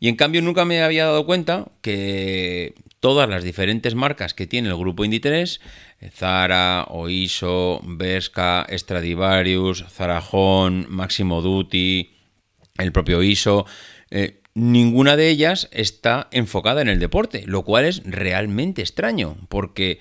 y 0.00 0.08
en 0.08 0.16
cambio 0.16 0.42
nunca 0.42 0.64
me 0.64 0.82
había 0.82 1.06
dado 1.06 1.26
cuenta 1.26 1.68
que 1.82 2.74
todas 3.00 3.28
las 3.28 3.44
diferentes 3.44 3.94
marcas 3.94 4.34
que 4.34 4.46
tiene 4.46 4.68
el 4.68 4.76
grupo 4.76 5.04
Inditex, 5.04 5.60
Zara, 6.12 6.86
Oiso, 6.88 7.80
Berska, 7.84 8.66
Stradivarius, 8.70 9.84
Zarajón, 9.88 10.86
Máximo 10.88 11.42
Duty, 11.42 12.10
el 12.78 12.92
propio 12.92 13.22
ISO, 13.22 13.66
eh, 14.10 14.40
ninguna 14.54 15.16
de 15.16 15.28
ellas 15.28 15.68
está 15.72 16.28
enfocada 16.30 16.80
en 16.80 16.88
el 16.88 17.00
deporte, 17.00 17.44
lo 17.46 17.62
cual 17.62 17.84
es 17.84 18.02
realmente 18.04 18.82
extraño, 18.82 19.36
porque 19.48 19.98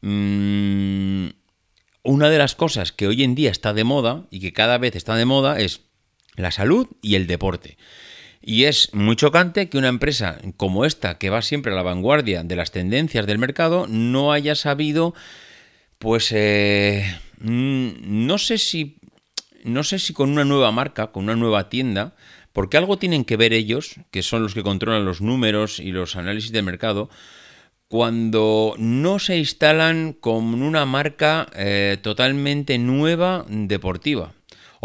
mm, 0.00 1.28
una 2.02 2.30
de 2.30 2.38
las 2.38 2.54
cosas 2.54 2.92
que 2.92 3.06
hoy 3.06 3.22
en 3.22 3.34
día 3.34 3.50
está 3.50 3.72
de 3.72 3.84
moda 3.84 4.26
y 4.30 4.40
que 4.40 4.52
cada 4.52 4.78
vez 4.78 4.96
está 4.96 5.16
de 5.16 5.24
moda 5.24 5.58
es 5.58 5.82
la 6.36 6.50
salud 6.50 6.88
y 7.02 7.14
el 7.14 7.26
deporte. 7.26 7.76
Y 8.46 8.64
es 8.64 8.92
muy 8.92 9.16
chocante 9.16 9.70
que 9.70 9.78
una 9.78 9.88
empresa 9.88 10.38
como 10.58 10.84
esta, 10.84 11.16
que 11.16 11.30
va 11.30 11.40
siempre 11.40 11.72
a 11.72 11.74
la 11.74 11.82
vanguardia 11.82 12.44
de 12.44 12.56
las 12.56 12.72
tendencias 12.72 13.26
del 13.26 13.38
mercado, 13.38 13.86
no 13.88 14.32
haya 14.32 14.54
sabido, 14.54 15.14
pues, 15.98 16.30
eh, 16.30 17.06
mm, 17.38 18.26
no 18.26 18.36
sé 18.36 18.58
si, 18.58 18.98
no 19.62 19.82
sé 19.82 19.98
si 19.98 20.12
con 20.12 20.30
una 20.30 20.44
nueva 20.44 20.72
marca, 20.72 21.06
con 21.06 21.24
una 21.24 21.36
nueva 21.36 21.70
tienda, 21.70 22.16
porque 22.52 22.76
algo 22.76 22.98
tienen 22.98 23.24
que 23.24 23.38
ver 23.38 23.54
ellos, 23.54 23.94
que 24.10 24.22
son 24.22 24.42
los 24.42 24.52
que 24.52 24.62
controlan 24.62 25.06
los 25.06 25.22
números 25.22 25.80
y 25.80 25.92
los 25.92 26.14
análisis 26.14 26.52
de 26.52 26.60
mercado, 26.60 27.08
cuando 27.88 28.74
no 28.76 29.20
se 29.20 29.38
instalan 29.38 30.12
con 30.12 30.60
una 30.62 30.84
marca 30.84 31.46
eh, 31.54 31.96
totalmente 32.02 32.76
nueva 32.76 33.46
deportiva. 33.48 34.34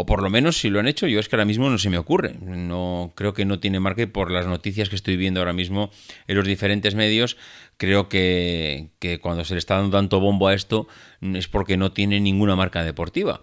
O 0.00 0.06
por 0.06 0.22
lo 0.22 0.30
menos 0.30 0.56
si 0.56 0.70
lo 0.70 0.80
han 0.80 0.88
hecho, 0.88 1.06
yo 1.06 1.20
es 1.20 1.28
que 1.28 1.36
ahora 1.36 1.44
mismo 1.44 1.68
no 1.68 1.76
se 1.76 1.90
me 1.90 1.98
ocurre. 1.98 2.34
No 2.40 3.12
creo 3.14 3.34
que 3.34 3.44
no 3.44 3.60
tiene 3.60 3.80
marca 3.80 4.00
y 4.00 4.06
por 4.06 4.30
las 4.30 4.46
noticias 4.46 4.88
que 4.88 4.96
estoy 4.96 5.18
viendo 5.18 5.40
ahora 5.40 5.52
mismo 5.52 5.90
en 6.26 6.36
los 6.36 6.46
diferentes 6.46 6.94
medios, 6.94 7.36
creo 7.76 8.08
que, 8.08 8.88
cuando 9.20 9.44
se 9.44 9.52
le 9.52 9.58
está 9.58 9.74
dando 9.74 9.98
tanto 9.98 10.18
bombo 10.18 10.48
a 10.48 10.54
esto 10.54 10.88
es 11.20 11.48
porque 11.48 11.76
no 11.76 11.92
tiene 11.92 12.18
ninguna 12.18 12.56
marca 12.56 12.82
deportiva. 12.82 13.42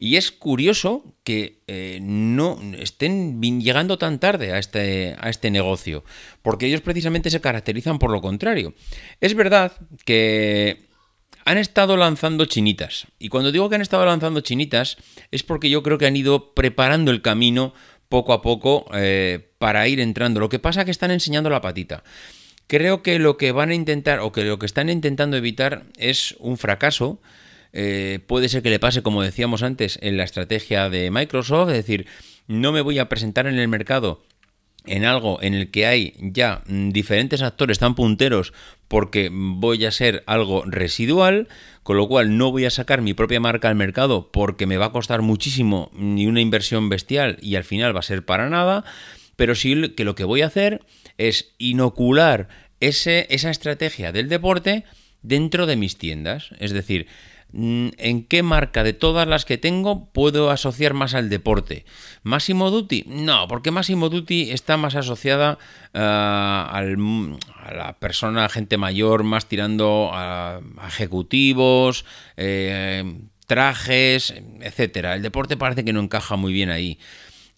Y 0.00 0.16
es 0.16 0.32
curioso 0.32 1.14
que 1.22 1.60
eh, 1.68 2.00
no 2.02 2.58
estén 2.76 3.40
llegando 3.60 3.96
tan 3.96 4.18
tarde 4.18 4.52
a 4.52 4.58
este, 4.58 5.14
a 5.20 5.30
este 5.30 5.52
negocio, 5.52 6.02
porque 6.42 6.66
ellos 6.66 6.80
precisamente 6.80 7.30
se 7.30 7.40
caracterizan 7.40 8.00
por 8.00 8.10
lo 8.10 8.20
contrario. 8.20 8.74
Es 9.20 9.34
verdad 9.34 9.70
que 10.04 10.88
han 11.44 11.58
estado 11.58 11.96
lanzando 11.96 12.46
chinitas. 12.46 13.06
Y 13.18 13.28
cuando 13.28 13.52
digo 13.52 13.68
que 13.68 13.74
han 13.74 13.82
estado 13.82 14.04
lanzando 14.06 14.40
chinitas 14.40 14.96
es 15.30 15.42
porque 15.42 15.70
yo 15.70 15.82
creo 15.82 15.98
que 15.98 16.06
han 16.06 16.16
ido 16.16 16.54
preparando 16.54 17.10
el 17.10 17.22
camino 17.22 17.74
poco 18.08 18.32
a 18.32 18.42
poco 18.42 18.86
eh, 18.94 19.50
para 19.58 19.86
ir 19.88 20.00
entrando. 20.00 20.40
Lo 20.40 20.48
que 20.48 20.58
pasa 20.58 20.80
es 20.80 20.84
que 20.84 20.90
están 20.90 21.10
enseñando 21.10 21.50
la 21.50 21.60
patita. 21.60 22.04
Creo 22.66 23.02
que 23.02 23.18
lo 23.18 23.36
que 23.36 23.52
van 23.52 23.70
a 23.70 23.74
intentar 23.74 24.20
o 24.20 24.32
que 24.32 24.44
lo 24.44 24.58
que 24.58 24.66
están 24.66 24.88
intentando 24.88 25.36
evitar 25.36 25.84
es 25.96 26.34
un 26.38 26.56
fracaso. 26.56 27.20
Eh, 27.72 28.20
puede 28.26 28.48
ser 28.48 28.62
que 28.62 28.70
le 28.70 28.78
pase, 28.78 29.02
como 29.02 29.22
decíamos 29.22 29.62
antes, 29.62 29.98
en 30.00 30.16
la 30.16 30.24
estrategia 30.24 30.88
de 30.88 31.10
Microsoft, 31.10 31.70
es 31.70 31.76
decir, 31.76 32.06
no 32.46 32.72
me 32.72 32.80
voy 32.80 32.98
a 32.98 33.08
presentar 33.08 33.46
en 33.46 33.58
el 33.58 33.68
mercado 33.68 34.22
en 34.86 35.04
algo 35.04 35.42
en 35.42 35.54
el 35.54 35.70
que 35.70 35.86
hay 35.86 36.14
ya 36.20 36.62
mm, 36.66 36.90
diferentes 36.90 37.42
actores 37.42 37.78
tan 37.78 37.94
punteros 37.94 38.52
porque 38.88 39.30
voy 39.32 39.84
a 39.84 39.90
ser 39.90 40.22
algo 40.26 40.62
residual, 40.66 41.48
con 41.82 41.96
lo 41.96 42.06
cual 42.06 42.36
no 42.36 42.50
voy 42.50 42.66
a 42.66 42.70
sacar 42.70 43.00
mi 43.00 43.14
propia 43.14 43.40
marca 43.40 43.68
al 43.68 43.74
mercado 43.74 44.30
porque 44.30 44.66
me 44.66 44.76
va 44.76 44.86
a 44.86 44.92
costar 44.92 45.22
muchísimo 45.22 45.90
ni 45.94 46.26
una 46.26 46.40
inversión 46.40 46.88
bestial 46.88 47.38
y 47.40 47.56
al 47.56 47.64
final 47.64 47.94
va 47.94 48.00
a 48.00 48.04
ser 48.04 48.24
para 48.24 48.50
nada, 48.50 48.84
pero 49.36 49.54
sí 49.54 49.90
que 49.96 50.04
lo 50.04 50.14
que 50.14 50.24
voy 50.24 50.42
a 50.42 50.46
hacer 50.46 50.84
es 51.18 51.54
inocular 51.58 52.48
ese, 52.80 53.26
esa 53.30 53.50
estrategia 53.50 54.12
del 54.12 54.28
deporte 54.28 54.84
dentro 55.22 55.66
de 55.66 55.76
mis 55.76 55.96
tiendas, 55.96 56.50
es 56.58 56.72
decir, 56.72 57.06
Mm, 57.06 57.33
¿En 57.56 58.24
qué 58.24 58.42
marca 58.42 58.82
de 58.82 58.94
todas 58.94 59.28
las 59.28 59.44
que 59.44 59.58
tengo 59.58 60.06
puedo 60.12 60.50
asociar 60.50 60.92
más 60.92 61.14
al 61.14 61.30
deporte? 61.30 61.84
¿Máximo 62.24 62.70
Duty? 62.70 63.04
No, 63.06 63.46
porque 63.46 63.70
Máximo 63.70 64.08
Duty 64.08 64.50
está 64.50 64.76
más 64.76 64.96
asociada 64.96 65.58
eh, 65.92 65.98
a 66.00 66.82
la 67.72 67.96
persona, 68.00 68.48
gente 68.48 68.76
mayor, 68.76 69.22
más 69.22 69.46
tirando 69.46 70.10
a, 70.12 70.60
ejecutivos, 70.88 72.04
eh, 72.36 73.20
trajes, 73.46 74.34
etcétera. 74.60 75.14
El 75.14 75.22
deporte 75.22 75.56
parece 75.56 75.84
que 75.84 75.92
no 75.92 76.00
encaja 76.00 76.34
muy 76.34 76.52
bien 76.52 76.70
ahí. 76.70 76.98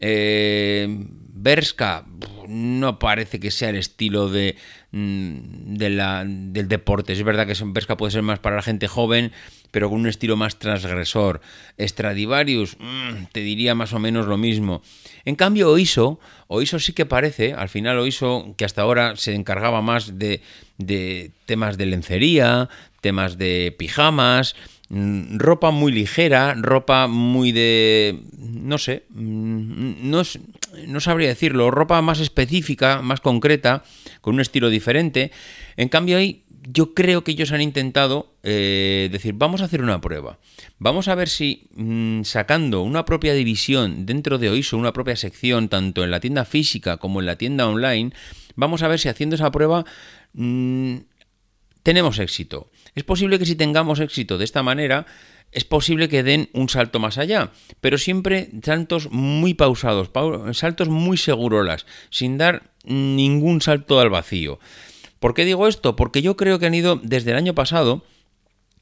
Eh, 0.00 0.88
Berska 1.32 2.04
no 2.48 2.98
parece 2.98 3.40
que 3.40 3.50
sea 3.50 3.70
el 3.70 3.76
estilo 3.76 4.28
de, 4.28 4.56
mm, 4.92 5.74
del 5.74 6.68
deporte. 6.68 7.12
Es 7.12 7.22
verdad 7.22 7.46
que 7.46 7.54
Berska 7.66 7.96
puede 7.96 8.12
ser 8.12 8.22
más 8.22 8.38
para 8.38 8.56
la 8.56 8.62
gente 8.62 8.88
joven, 8.88 9.32
pero 9.70 9.90
con 9.90 10.00
un 10.00 10.06
estilo 10.06 10.36
más 10.36 10.58
transgresor. 10.58 11.40
Stradivarius, 11.78 12.76
mm, 12.78 13.26
te 13.32 13.40
diría 13.40 13.74
más 13.74 13.92
o 13.92 13.98
menos 13.98 14.26
lo 14.26 14.36
mismo. 14.36 14.82
En 15.24 15.36
cambio, 15.36 15.70
Oiso, 15.70 16.18
Oiso 16.46 16.78
sí 16.78 16.92
que 16.92 17.06
parece, 17.06 17.52
al 17.52 17.68
final 17.68 17.98
Oiso, 17.98 18.54
que 18.56 18.64
hasta 18.64 18.82
ahora 18.82 19.16
se 19.16 19.34
encargaba 19.34 19.82
más 19.82 20.18
de, 20.18 20.40
de 20.78 21.32
temas 21.46 21.76
de 21.76 21.86
lencería, 21.86 22.68
temas 23.00 23.38
de 23.38 23.74
pijamas, 23.76 24.56
ropa 24.88 25.70
muy 25.70 25.92
ligera, 25.92 26.54
ropa 26.54 27.08
muy 27.08 27.52
de... 27.52 28.20
no 28.38 28.78
sé, 28.78 29.04
mm, 29.10 30.10
no, 30.10 31.00
sabría 31.00 31.28
decirlo, 31.28 31.70
ropa 31.70 32.00
más 32.02 32.20
específica, 32.20 33.02
más 33.02 33.20
concreta, 33.20 33.82
con 34.20 34.34
un 34.34 34.40
estilo 34.40 34.68
diferente. 34.70 35.32
En 35.76 35.88
cambio 35.88 36.18
ahí 36.18 36.44
yo 36.68 36.94
creo 36.94 37.22
que 37.22 37.32
ellos 37.32 37.52
han 37.52 37.60
intentado 37.60 38.34
eh, 38.42 39.08
decir, 39.12 39.34
vamos 39.36 39.60
a 39.60 39.64
hacer 39.64 39.82
una 39.82 40.00
prueba. 40.00 40.38
Vamos 40.78 41.08
a 41.08 41.14
ver 41.14 41.28
si 41.28 41.68
mm, 41.74 42.22
sacando 42.22 42.82
una 42.82 43.04
propia 43.04 43.34
división 43.34 44.06
dentro 44.06 44.38
de 44.38 44.50
OISO, 44.50 44.76
una 44.76 44.92
propia 44.92 45.16
sección, 45.16 45.68
tanto 45.68 46.04
en 46.04 46.10
la 46.10 46.20
tienda 46.20 46.44
física 46.44 46.96
como 46.96 47.20
en 47.20 47.26
la 47.26 47.36
tienda 47.36 47.68
online, 47.68 48.12
vamos 48.56 48.82
a 48.82 48.88
ver 48.88 48.98
si 48.98 49.08
haciendo 49.08 49.36
esa 49.36 49.50
prueba 49.50 49.84
mm, 50.32 50.96
tenemos 51.82 52.18
éxito. 52.18 52.70
Es 52.96 53.04
posible 53.04 53.38
que 53.38 53.46
si 53.46 53.54
tengamos 53.54 54.00
éxito 54.00 54.38
de 54.38 54.44
esta 54.44 54.62
manera, 54.62 55.06
es 55.52 55.64
posible 55.64 56.08
que 56.08 56.22
den 56.22 56.48
un 56.54 56.68
salto 56.68 56.98
más 56.98 57.18
allá, 57.18 57.52
pero 57.80 57.98
siempre 57.98 58.50
saltos 58.64 59.10
muy 59.10 59.54
pausados, 59.54 60.10
saltos 60.52 60.88
muy 60.88 61.18
segurolas, 61.18 61.86
sin 62.10 62.38
dar 62.38 62.72
ningún 62.84 63.60
salto 63.60 64.00
al 64.00 64.10
vacío. 64.10 64.58
¿Por 65.20 65.34
qué 65.34 65.44
digo 65.44 65.68
esto? 65.68 65.94
Porque 65.94 66.22
yo 66.22 66.36
creo 66.36 66.58
que 66.58 66.66
han 66.66 66.74
ido 66.74 66.96
desde 67.02 67.32
el 67.32 67.36
año 67.36 67.54
pasado, 67.54 68.02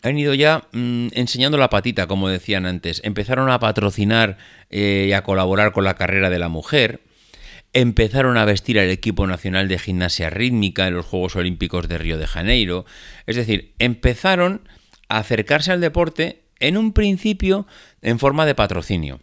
han 0.03 0.17
ido 0.17 0.33
ya 0.35 0.69
mm, 0.73 1.09
enseñando 1.13 1.59
la 1.59 1.71
patita, 1.71 2.07
como 2.07 2.29
decían 2.29 2.67
antes. 2.67 3.01
Empezaron 3.05 3.51
a 3.51 3.59
patrocinar 3.59 4.39
eh, 4.71 5.07
y 5.09 5.13
a 5.13 5.25
colaborar 5.25 5.73
con 5.73 5.85
la 5.85 5.95
carrera 5.95 6.31
de 6.31 6.39
la 6.39 6.49
mujer. 6.49 7.01
Empezaron 7.75 8.37
a 8.37 8.45
vestir 8.45 8.79
al 8.79 8.89
equipo 8.89 9.27
nacional 9.27 9.69
de 9.69 9.79
gimnasia 9.79 10.31
rítmica 10.31 10.87
en 10.87 10.95
los 10.95 11.05
Juegos 11.05 11.37
Olímpicos 11.37 11.89
de 11.89 11.99
Río 11.99 12.17
de 12.17 12.27
Janeiro. 12.27 12.87
Es 13.27 13.37
decir, 13.37 13.75
empezaron 13.79 14.67
a 15.09 15.19
acercarse 15.19 15.73
al 15.73 15.81
deporte 15.81 16.45
en 16.61 16.77
un 16.77 16.93
principio 16.93 17.67
en 18.01 18.19
forma 18.19 18.47
de 18.47 18.55
patrocinio. 18.55 19.21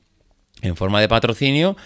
En 0.62 0.76
forma 0.76 1.00
de 1.02 1.08
patrocinio 1.08 1.78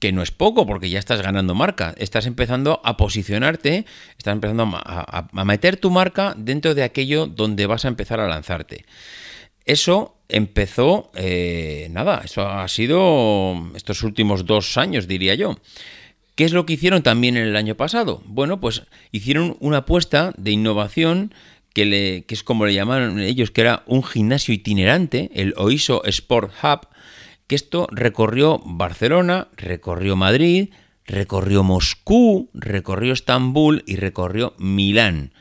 que 0.00 0.12
no 0.12 0.22
es 0.22 0.30
poco 0.30 0.66
porque 0.66 0.90
ya 0.90 0.98
estás 0.98 1.22
ganando 1.22 1.54
marca, 1.54 1.94
estás 1.98 2.26
empezando 2.26 2.80
a 2.84 2.96
posicionarte, 2.96 3.84
estás 4.18 4.32
empezando 4.32 4.68
a, 4.72 5.44
meter 5.44 5.76
tu 5.76 5.90
marca 5.90 6.34
dentro 6.36 6.74
de 6.74 6.82
aquello 6.82 7.26
donde 7.26 7.66
vas 7.66 7.84
a 7.84 7.88
empezar 7.88 8.18
a 8.18 8.26
lanzarte. 8.26 8.86
Eso 9.66 10.16
empezó, 10.28 11.12
eh, 11.14 11.88
nada, 11.90 12.22
eso 12.24 12.48
ha 12.48 12.66
sido 12.68 13.70
estos 13.76 14.02
últimos 14.02 14.46
dos 14.46 14.78
años, 14.78 15.06
diría 15.06 15.34
yo. 15.34 15.56
¿Qué 16.40 16.46
es 16.46 16.54
lo 16.54 16.64
que 16.64 16.72
hicieron 16.72 17.02
también 17.02 17.36
en 17.36 17.46
el 17.46 17.54
año 17.54 17.74
pasado? 17.74 18.22
Bueno, 18.24 18.60
pues 18.60 18.84
hicieron 19.12 19.58
una 19.60 19.76
apuesta 19.76 20.32
de 20.38 20.52
innovación 20.52 21.34
que, 21.74 21.84
le, 21.84 22.22
que 22.22 22.32
es 22.32 22.42
como 22.42 22.64
le 22.64 22.72
llamaron 22.72 23.20
ellos, 23.20 23.50
que 23.50 23.60
era 23.60 23.82
un 23.84 24.02
gimnasio 24.02 24.54
itinerante, 24.54 25.30
el 25.34 25.52
OISO 25.58 26.02
Sport 26.06 26.50
Hub, 26.62 26.88
que 27.46 27.56
esto 27.56 27.88
recorrió 27.92 28.58
Barcelona, 28.64 29.48
recorrió 29.54 30.16
Madrid, 30.16 30.70
recorrió 31.04 31.62
Moscú, 31.62 32.48
recorrió 32.54 33.12
Estambul 33.12 33.84
y 33.86 33.96
recorrió 33.96 34.54
Milán. 34.56 35.34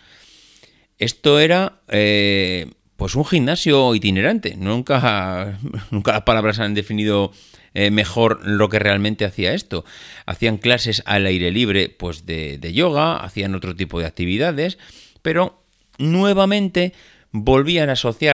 Esto 0.98 1.40
era 1.40 1.80
eh, 1.88 2.74
pues 2.98 3.16
un 3.16 3.24
gimnasio 3.24 3.96
itinerante. 3.96 4.58
Nunca, 4.58 5.58
nunca 5.92 6.12
las 6.12 6.24
palabras 6.24 6.60
han 6.60 6.74
definido 6.74 7.32
eh, 7.74 7.92
mejor 7.92 8.46
lo 8.46 8.70
que 8.70 8.80
realmente 8.80 9.26
hacía 9.26 9.54
esto. 9.54 9.86
Hacían 10.26 10.58
clases 10.58 11.04
al 11.06 11.26
aire 11.26 11.52
libre 11.52 11.90
pues 11.90 12.26
de, 12.26 12.58
de 12.58 12.74
yoga, 12.74 13.18
hacían 13.18 13.56
otro 13.56 13.76
tipo 13.76 14.00
de 14.00 14.06
actividades, 14.06 14.78
pero 15.22 15.62
nuevamente 15.98 16.94
volvían 17.32 17.90
a 17.90 17.94
asociar 17.94 18.34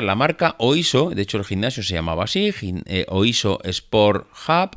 La 0.00 0.14
marca 0.14 0.56
Oiso, 0.58 1.10
de 1.10 1.22
hecho 1.22 1.38
el 1.38 1.44
gimnasio 1.44 1.82
se 1.82 1.94
llamaba 1.94 2.24
así, 2.24 2.52
eh, 2.86 3.06
Oiso 3.08 3.60
Sport 3.64 4.28
Hub, 4.48 4.76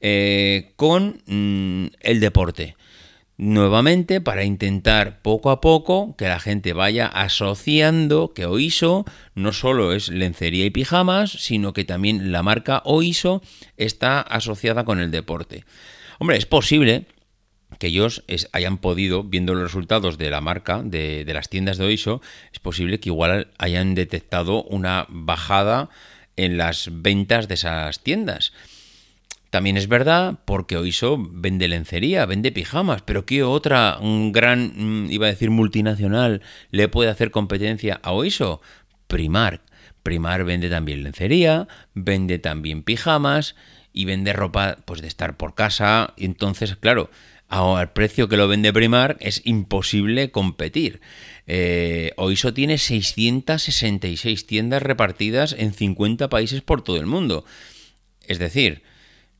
eh, 0.00 0.72
con 0.76 1.22
mm, 1.26 1.86
el 2.00 2.20
deporte. 2.20 2.76
Nuevamente, 3.36 4.20
para 4.20 4.44
intentar 4.44 5.22
poco 5.22 5.50
a 5.50 5.62
poco 5.62 6.14
que 6.16 6.28
la 6.28 6.40
gente 6.40 6.74
vaya 6.74 7.06
asociando 7.06 8.34
que 8.34 8.44
Oiso 8.44 9.06
no 9.34 9.52
solo 9.52 9.94
es 9.94 10.10
lencería 10.10 10.66
y 10.66 10.70
pijamas, 10.70 11.30
sino 11.30 11.72
que 11.72 11.84
también 11.84 12.32
la 12.32 12.42
marca 12.42 12.82
Oiso 12.84 13.40
está 13.78 14.20
asociada 14.20 14.84
con 14.84 15.00
el 15.00 15.10
deporte. 15.10 15.64
Hombre, 16.18 16.36
es 16.36 16.44
posible 16.44 17.06
que 17.78 17.88
ellos 17.88 18.24
hayan 18.52 18.78
podido, 18.78 19.22
viendo 19.22 19.54
los 19.54 19.62
resultados 19.62 20.18
de 20.18 20.30
la 20.30 20.40
marca, 20.40 20.82
de, 20.84 21.24
las 21.32 21.48
tiendas 21.48 21.78
de 21.78 21.86
Oiso, 21.86 22.20
es 22.52 22.58
posible 22.58 23.00
que 23.00 23.10
igual 23.10 23.48
hayan 23.58 23.94
detectado 23.94 24.62
una 24.64 25.06
bajada 25.08 25.88
en 26.36 26.56
las 26.56 26.90
ventas 26.92 27.48
de 27.48 27.54
esas 27.54 28.00
tiendas. 28.02 28.52
También 29.50 29.76
es 29.76 29.88
verdad 29.88 30.38
porque 30.44 30.76
Oiso 30.76 31.18
vende 31.18 31.66
lencería, 31.68 32.24
vende 32.24 32.52
pijamas, 32.52 33.02
pero 33.02 33.26
¿qué 33.26 33.42
otra 33.42 33.98
gran, 34.30 34.72
mm, 34.76 35.10
iba 35.10 35.26
a 35.26 35.30
decir 35.30 35.50
multinacional, 35.50 36.42
le 36.70 36.88
puede 36.88 37.10
hacer 37.10 37.30
competencia 37.30 38.00
a 38.02 38.12
Oiso? 38.12 38.60
Primark. 39.08 39.60
Primar 40.02 40.44
vende 40.44 40.70
también 40.70 41.02
lencería, 41.02 41.68
vende 41.94 42.38
también 42.38 42.82
pijamas 42.82 43.54
y 43.92 44.04
vende 44.04 44.32
ropa 44.32 44.78
pues 44.84 45.02
de 45.02 45.08
estar 45.08 45.36
por 45.36 45.54
casa. 45.54 46.14
Entonces, 46.16 46.76
claro, 46.76 47.10
al 47.50 47.92
precio 47.92 48.28
que 48.28 48.36
lo 48.36 48.48
vende 48.48 48.72
Primar 48.72 49.16
es 49.20 49.42
imposible 49.44 50.30
competir. 50.30 51.00
Eh, 51.46 52.12
Oiso 52.16 52.54
tiene 52.54 52.78
666 52.78 54.46
tiendas 54.46 54.82
repartidas 54.82 55.54
en 55.58 55.72
50 55.72 56.28
países 56.28 56.62
por 56.62 56.82
todo 56.82 56.98
el 56.98 57.06
mundo. 57.06 57.44
Es 58.26 58.38
decir, 58.38 58.82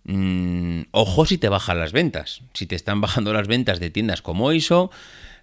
mm, 0.04 0.82
ojo 0.90 1.24
si 1.24 1.38
te 1.38 1.48
bajan 1.48 1.78
las 1.78 1.92
ventas. 1.92 2.42
Si 2.52 2.66
te 2.66 2.74
están 2.74 3.00
bajando 3.00 3.32
las 3.32 3.46
ventas 3.46 3.78
de 3.78 3.90
tiendas 3.90 4.22
como 4.22 4.46
Oiso, 4.46 4.90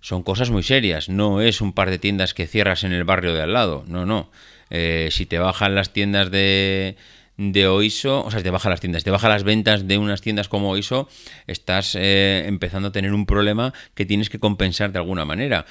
son 0.01 0.21
cosas 0.23 0.49
muy 0.49 0.63
serias. 0.63 1.08
No 1.08 1.39
es 1.39 1.62
un 1.62 1.71
par 1.71 1.89
de 1.89 1.99
tiendas 1.99 2.34
que 2.34 2.47
cierras 2.47 2.84
en 2.84 2.91
el 2.91 3.06
barrio 3.06 3.34
de 3.34 3.43
al 3.43 3.53
lado. 3.53 3.86
No, 3.88 4.06
no. 4.06 4.30
Eh, 4.69 5.08
si 5.12 5.25
te 5.25 5.39
bajan 5.39 5.73
las 5.73 5.93
tiendas 5.93 6.32
de 6.32 6.97
de 7.38 7.67
Oiso, 7.67 8.26
o 8.26 8.32
sea, 8.32 8.39
si 8.39 8.43
te 8.43 8.50
baja 8.50 8.69
las 8.69 8.80
tiendas, 8.80 9.04
te 9.04 9.12
baja 9.12 9.30
las 9.30 9.43
ventas 9.43 9.88
de 9.88 9.97
unas 9.97 10.21
tiendas 10.21 10.50
como 10.50 10.71
Oiso, 10.71 11.08
estás 11.45 11.95
eh, 11.95 12.43
empezando 12.47 12.89
a 12.89 12.91
tener 12.91 13.13
un 13.13 13.26
problema 13.26 13.73
que 13.93 14.06
tienes 14.06 14.30
que 14.30 14.39
compensar 14.39 14.91
de 14.91 15.00
alguna 15.00 15.23
manera. 15.23 15.65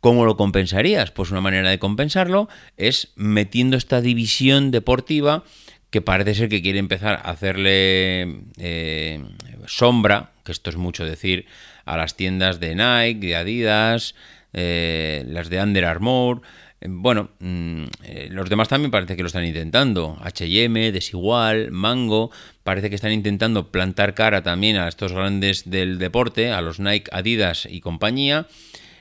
¿Cómo 0.00 0.24
lo 0.24 0.38
compensarías? 0.38 1.10
Pues 1.10 1.30
una 1.30 1.42
manera 1.42 1.68
de 1.68 1.78
compensarlo 1.78 2.48
es 2.78 3.12
metiendo 3.16 3.76
esta 3.76 4.00
división 4.00 4.70
deportiva 4.70 5.44
que 5.90 6.00
parece 6.00 6.34
ser 6.34 6.48
que 6.48 6.62
quiere 6.62 6.78
empezar 6.78 7.16
a 7.16 7.30
hacerle 7.30 8.42
eh, 8.58 9.22
sombra, 9.66 10.30
que 10.44 10.52
esto 10.52 10.70
es 10.70 10.76
mucho 10.76 11.04
decir, 11.04 11.46
a 11.84 11.96
las 11.96 12.16
tiendas 12.16 12.60
de 12.60 12.74
Nike, 12.76 13.26
de 13.26 13.36
Adidas, 13.36 14.14
eh, 14.52 15.24
las 15.26 15.50
de 15.50 15.60
Under 15.60 15.84
Armour, 15.84 16.42
bueno, 16.88 17.30
mm, 17.40 17.84
eh, 18.04 18.28
los 18.30 18.48
demás 18.48 18.68
también 18.68 18.90
parece 18.90 19.16
que 19.16 19.22
lo 19.22 19.26
están 19.26 19.44
intentando. 19.44 20.16
HM, 20.24 20.92
Desigual, 20.92 21.70
Mango, 21.70 22.30
parece 22.62 22.88
que 22.88 22.94
están 22.94 23.12
intentando 23.12 23.70
plantar 23.70 24.14
cara 24.14 24.42
también 24.42 24.76
a 24.76 24.88
estos 24.88 25.12
grandes 25.12 25.68
del 25.68 25.98
deporte, 25.98 26.52
a 26.52 26.62
los 26.62 26.80
Nike, 26.80 27.10
Adidas 27.12 27.66
y 27.70 27.80
compañía. 27.80 28.46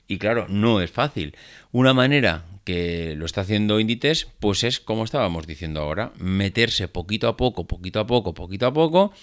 Y 0.07 0.17
claro, 0.17 0.47
no 0.49 0.81
es 0.81 0.91
fácil. 0.91 1.35
Una 1.71 1.93
manera 1.93 2.45
que 2.65 3.15
lo 3.15 3.25
está 3.25 3.41
haciendo 3.41 3.79
Inditex, 3.79 4.27
pues 4.39 4.63
es 4.63 4.79
como 4.79 5.03
estábamos 5.03 5.47
diciendo 5.47 5.81
ahora, 5.81 6.11
meterse 6.17 6.87
poquito 6.87 7.27
a 7.27 7.37
poco, 7.37 7.65
poquito 7.65 7.99
a 7.99 8.07
poco, 8.07 8.33
poquito 8.33 8.67
a 8.67 8.73
poco, 8.73 9.13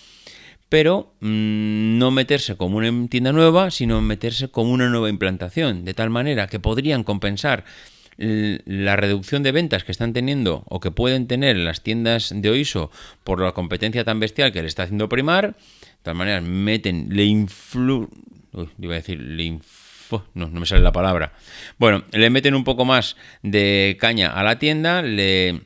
pero 0.69 1.15
mm, 1.21 1.99
no 1.99 2.11
meterse 2.11 2.57
como 2.57 2.79
una 2.79 3.09
tienda 3.09 3.33
nueva, 3.33 3.71
sino 3.71 4.01
meterse 4.01 4.49
como 4.49 4.73
una 4.73 4.89
nueva 4.89 5.11
implantación, 5.11 5.85
de 5.85 5.95
tal 5.95 6.11
manera 6.11 6.47
que 6.47 6.59
podrían 6.59 7.05
compensar 7.05 7.65
la 8.19 8.97
reducción 8.97 9.43
de 9.43 9.53
ventas 9.53 9.85
que 9.85 9.93
están 9.93 10.13
teniendo 10.13 10.65
o 10.67 10.81
que 10.81 10.91
pueden 10.91 11.27
tener 11.27 11.57
las 11.57 11.83
tiendas 11.83 12.33
de 12.35 12.51
Oiso 12.51 12.91
por 13.25 13.41
la 13.41 13.53
competencia 13.53 14.05
tan 14.05 14.21
bestial 14.21 14.53
que 14.53 14.63
le 14.63 14.69
está 14.69 14.85
haciendo 14.85 15.09
Primar, 15.09 15.57
de 15.57 16.03
tal 16.03 16.15
manera 16.15 16.41
meten, 16.41 17.09
le 17.11 17.25
influ... 17.25 18.09
iba 18.79 18.95
a 18.95 18.97
decir, 18.97 19.21
le 19.21 19.43
info... 19.45 20.25
No, 20.35 20.49
no 20.49 20.61
me 20.61 20.67
sale 20.67 20.83
la 20.83 20.93
palabra. 20.93 21.33
Bueno, 21.79 22.05
le 22.13 22.31
meten 22.31 22.55
un 22.55 22.65
poco 22.65 22.85
más 22.85 23.17
de 23.43 23.97
caña 24.01 24.31
a 24.31 24.43
la 24.45 24.59
tienda, 24.59 25.03
le 25.03 25.63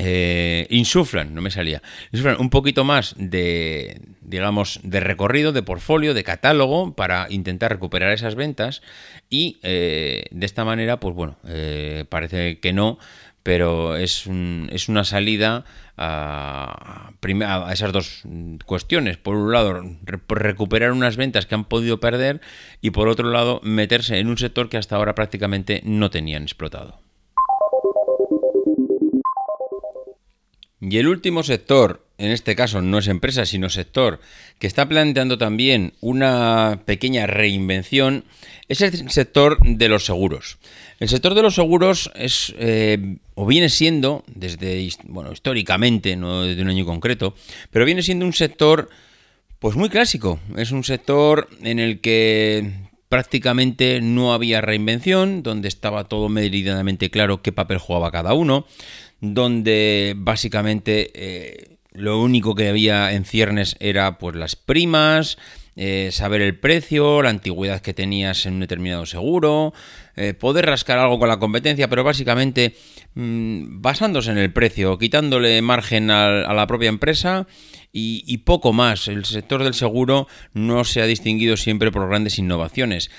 eh, 0.00 0.68
insuflan, 0.70 1.34
no 1.34 1.42
me 1.42 1.50
salía, 1.50 1.82
insuflan 2.12 2.36
un 2.40 2.50
poquito 2.50 2.84
más 2.84 3.16
de, 3.18 4.00
digamos, 4.20 4.78
de 4.84 5.00
recorrido, 5.00 5.50
de 5.52 5.64
portfolio, 5.64 6.14
de 6.14 6.22
catálogo 6.22 6.94
para 6.94 7.26
intentar 7.30 7.72
recuperar 7.72 8.12
esas 8.12 8.36
ventas 8.36 8.80
y 9.28 9.58
eh, 9.64 10.26
de 10.30 10.46
esta 10.46 10.64
manera, 10.64 11.00
pues 11.00 11.16
bueno, 11.16 11.36
eh, 11.48 12.04
parece 12.08 12.60
que 12.60 12.72
no, 12.72 12.98
pero 13.42 13.96
es, 13.96 14.28
es 14.70 14.88
una 14.88 15.02
salida 15.02 15.64
a, 15.96 17.10
esas 17.72 17.92
dos 17.92 18.22
cuestiones. 18.66 19.16
Por 19.16 19.34
un 19.34 19.52
lado, 19.52 19.82
recuperar 20.28 20.92
unas 20.92 21.16
ventas 21.16 21.46
que 21.46 21.54
han 21.56 21.64
podido 21.64 21.98
perder 21.98 22.40
y 22.80 22.90
por 22.90 23.08
otro 23.08 23.30
lado, 23.30 23.60
meterse 23.64 24.18
en 24.18 24.28
un 24.28 24.38
sector 24.38 24.68
que 24.68 24.76
hasta 24.76 24.96
ahora 24.96 25.14
prácticamente 25.14 25.80
no 25.84 26.10
tenían 26.10 26.42
explotado. 26.44 27.07
Y 30.80 30.98
el 30.98 31.08
último 31.08 31.42
sector, 31.42 32.06
en 32.18 32.30
este 32.30 32.54
caso 32.54 32.80
no 32.82 32.98
es 32.98 33.08
empresa, 33.08 33.46
sino 33.46 33.68
sector, 33.68 34.20
que 34.58 34.66
está 34.66 34.88
planteando 34.88 35.38
también 35.38 35.92
una 36.00 36.82
pequeña 36.84 37.26
reinvención, 37.26 38.24
es 38.68 38.80
el 38.80 39.10
sector 39.10 39.58
de 39.64 39.88
los 39.88 40.04
seguros. 40.04 40.58
El 41.00 41.08
sector 41.08 41.34
de 41.34 41.42
los 41.42 41.54
seguros 41.54 42.10
es, 42.14 42.54
eh, 42.58 43.16
o 43.34 43.46
viene 43.46 43.68
siendo, 43.68 44.24
desde, 44.26 44.88
bueno, 45.04 45.32
históricamente, 45.32 46.16
no 46.16 46.42
desde 46.42 46.62
un 46.62 46.68
año 46.68 46.84
concreto, 46.84 47.34
pero 47.70 47.84
viene 47.84 48.02
siendo 48.02 48.26
un 48.26 48.32
sector, 48.32 48.88
pues 49.58 49.76
muy 49.76 49.88
clásico. 49.88 50.38
Es 50.56 50.70
un 50.70 50.84
sector 50.84 51.48
en 51.62 51.78
el 51.78 52.00
que 52.00 52.88
prácticamente 53.08 54.00
no 54.00 54.32
había 54.32 54.60
reinvención, 54.60 55.42
donde 55.42 55.68
estaba 55.68 56.04
todo 56.04 56.28
meridianamente 56.28 57.10
claro 57.10 57.42
qué 57.42 57.52
papel 57.52 57.78
jugaba 57.78 58.12
cada 58.12 58.34
uno, 58.34 58.66
donde 59.20 60.14
básicamente 60.16 61.10
eh, 61.14 61.78
lo 61.92 62.20
único 62.20 62.54
que 62.54 62.68
había 62.68 63.12
en 63.12 63.24
ciernes 63.24 63.76
era 63.80 64.18
pues 64.18 64.36
las 64.36 64.56
primas, 64.56 65.38
eh, 65.80 66.10
saber 66.12 66.40
el 66.42 66.58
precio, 66.58 67.22
la 67.22 67.30
antigüedad 67.30 67.80
que 67.80 67.94
tenías 67.94 68.46
en 68.46 68.54
un 68.54 68.60
determinado 68.60 69.06
seguro, 69.06 69.72
eh, 70.16 70.34
poder 70.34 70.66
rascar 70.66 70.98
algo 70.98 71.18
con 71.18 71.28
la 71.28 71.38
competencia, 71.38 71.88
pero 71.88 72.02
básicamente 72.02 72.74
mm, 73.14 73.80
basándose 73.80 74.30
en 74.30 74.38
el 74.38 74.52
precio, 74.52 74.98
quitándole 74.98 75.62
margen 75.62 76.10
a, 76.10 76.52
la 76.52 76.66
propia 76.66 76.88
empresa 76.88 77.46
y, 77.92 78.24
y, 78.26 78.38
poco 78.38 78.72
más. 78.72 79.06
El 79.06 79.24
sector 79.24 79.62
del 79.62 79.74
seguro 79.74 80.26
no 80.52 80.84
se 80.84 81.00
ha 81.00 81.06
distinguido 81.06 81.56
siempre 81.56 81.92
por 81.92 82.08
grandes 82.08 82.38
innovaciones. 82.38 83.10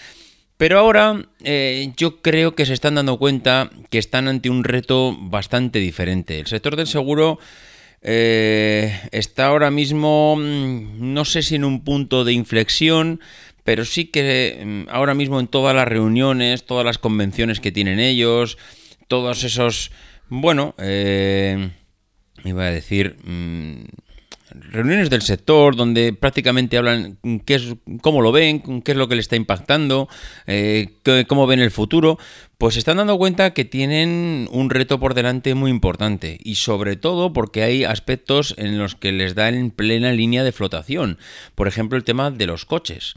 Pero 0.59 0.77
ahora 0.77 1.25
eh, 1.41 1.93
yo 1.95 2.21
creo 2.21 2.53
que 2.53 2.65
se 2.65 2.73
están 2.73 2.95
dando 2.95 3.17
cuenta 3.17 3.69
que 3.89 3.97
están 3.97 4.27
ante 4.27 4.49
un 4.49 4.65
reto 4.65 5.15
bastante 5.17 5.79
diferente. 5.79 6.37
El 6.37 6.47
sector 6.47 6.75
del 6.75 6.85
seguro 6.85 7.39
eh, 8.01 8.99
está 9.13 9.47
ahora 9.47 9.71
mismo, 9.71 10.35
mm, 10.35 11.13
no 11.13 11.23
sé 11.23 11.43
si 11.43 11.55
en 11.55 11.63
un 11.63 11.85
punto 11.85 12.25
de 12.25 12.33
inflexión, 12.33 13.21
pero 13.63 13.85
sí 13.85 14.07
que 14.07 14.61
mm, 14.61 14.89
ahora 14.89 15.13
mismo 15.13 15.39
en 15.39 15.47
todas 15.47 15.73
las 15.73 15.87
reuniones, 15.87 16.65
todas 16.65 16.85
las 16.85 16.97
convenciones 16.97 17.61
que 17.61 17.71
tienen 17.71 18.01
ellos, 18.01 18.57
todos 19.07 19.45
esos, 19.45 19.91
bueno, 20.27 20.75
eh, 20.77 21.69
iba 22.43 22.65
a 22.65 22.71
decir... 22.71 23.15
Mm, 23.23 24.08
reuniones 24.51 25.09
del 25.09 25.21
sector 25.21 25.75
donde 25.75 26.13
prácticamente 26.13 26.77
hablan 26.77 27.17
qué 27.45 27.55
es, 27.55 27.75
cómo 28.01 28.21
lo 28.21 28.31
ven, 28.31 28.81
qué 28.81 28.91
es 28.91 28.97
lo 28.97 29.07
que 29.07 29.15
le 29.15 29.21
está 29.21 29.35
impactando, 29.35 30.07
eh, 30.47 30.89
cómo 31.27 31.47
ven 31.47 31.59
el 31.59 31.71
futuro, 31.71 32.17
pues 32.57 32.73
se 32.73 32.79
están 32.79 32.97
dando 32.97 33.17
cuenta 33.17 33.53
que 33.53 33.65
tienen 33.65 34.47
un 34.51 34.69
reto 34.69 34.99
por 34.99 35.13
delante 35.13 35.55
muy 35.55 35.71
importante 35.71 36.37
y 36.43 36.55
sobre 36.55 36.95
todo 36.95 37.33
porque 37.33 37.63
hay 37.63 37.83
aspectos 37.83 38.53
en 38.57 38.77
los 38.77 38.95
que 38.95 39.11
les 39.11 39.35
da 39.35 39.49
en 39.49 39.71
plena 39.71 40.11
línea 40.11 40.43
de 40.43 40.51
flotación. 40.51 41.17
Por 41.55 41.67
ejemplo, 41.67 41.97
el 41.97 42.03
tema 42.03 42.31
de 42.31 42.45
los 42.47 42.65
coches. 42.65 43.15